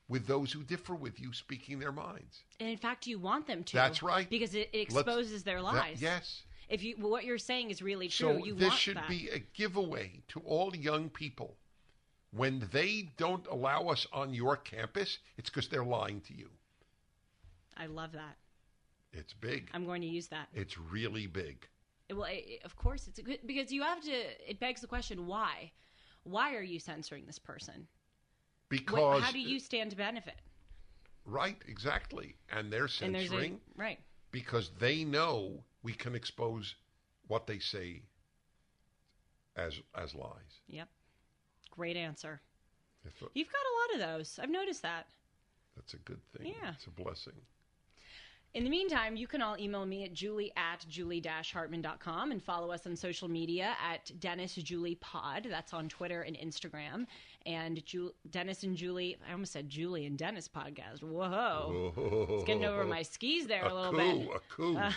[0.08, 2.44] with those who differ with you speaking their minds.
[2.60, 3.74] And in fact, you want them to.
[3.74, 4.30] That's right.
[4.30, 6.02] Because it, it Let's- exposes their that- lies.
[6.02, 6.44] yes.
[6.70, 9.10] If you what you're saying is really true, So you this should that.
[9.10, 11.58] be a giveaway to all young people.
[12.34, 16.50] When they don't allow us on your campus, it's because they're lying to you.
[17.78, 18.38] I love that.
[19.14, 19.70] It's big.
[19.74, 20.48] I'm going to use that.
[20.54, 21.68] It's really big.
[22.10, 24.12] Well, i i- of course, it's a good because you have to.
[24.50, 25.72] It begs the question: Why?
[26.24, 27.74] Why are you censoring this person?
[27.76, 27.88] What-
[28.70, 30.36] Because how do you stand to benefit?
[31.26, 32.36] right, exactly.
[32.50, 34.00] And they're And a censoring right.
[34.32, 36.76] because they know we can expose
[37.28, 38.02] what they say
[39.56, 40.62] as as lies.
[40.68, 40.88] Yep.
[41.72, 42.42] Great answer.
[43.06, 44.40] If- You've got a lot of those.
[44.42, 45.08] I've noticed that.
[45.76, 46.48] That's a good thing.
[46.48, 46.74] Yeah.
[46.76, 47.34] It's a blessing.
[48.54, 52.86] In the meantime, you can all email me at julie at julie-hartman.com and follow us
[52.86, 55.48] on social media at Dennis Julie Pod.
[55.50, 57.06] That's on Twitter and Instagram.
[57.46, 61.02] And Ju- Dennis and Julie, I almost said Julie and Dennis podcast.
[61.02, 62.28] Whoa.
[62.30, 63.94] It's getting over my skis there a, A little
[64.50, 64.84] coup, bit.
[64.84, 64.90] a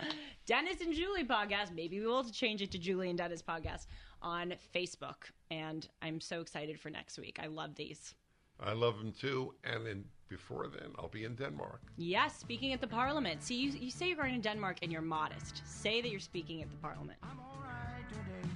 [0.00, 0.06] coup.
[0.46, 1.74] Dennis and Julie podcast.
[1.74, 3.86] Maybe we will change it to Julie and Dennis podcast
[4.20, 5.30] on Facebook.
[5.50, 7.38] And I'm so excited for next week.
[7.42, 8.14] I love these.
[8.60, 9.54] I love them too.
[9.64, 11.80] And then before then, I'll be in Denmark.
[11.96, 13.42] Yes, speaking at the Parliament.
[13.42, 15.62] See, you, you say you're going to Denmark and you're modest.
[15.64, 17.18] Say that you're speaking at the Parliament.
[17.22, 18.48] I'm alright today.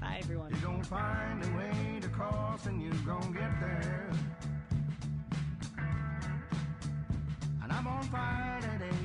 [0.00, 0.50] Bye, everyone.
[0.52, 4.10] You're gonna find a way to cross and you're gonna get there.
[7.62, 8.96] And I'm on fire today.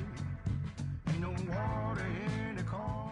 [1.08, 3.11] Ain't no water here to calm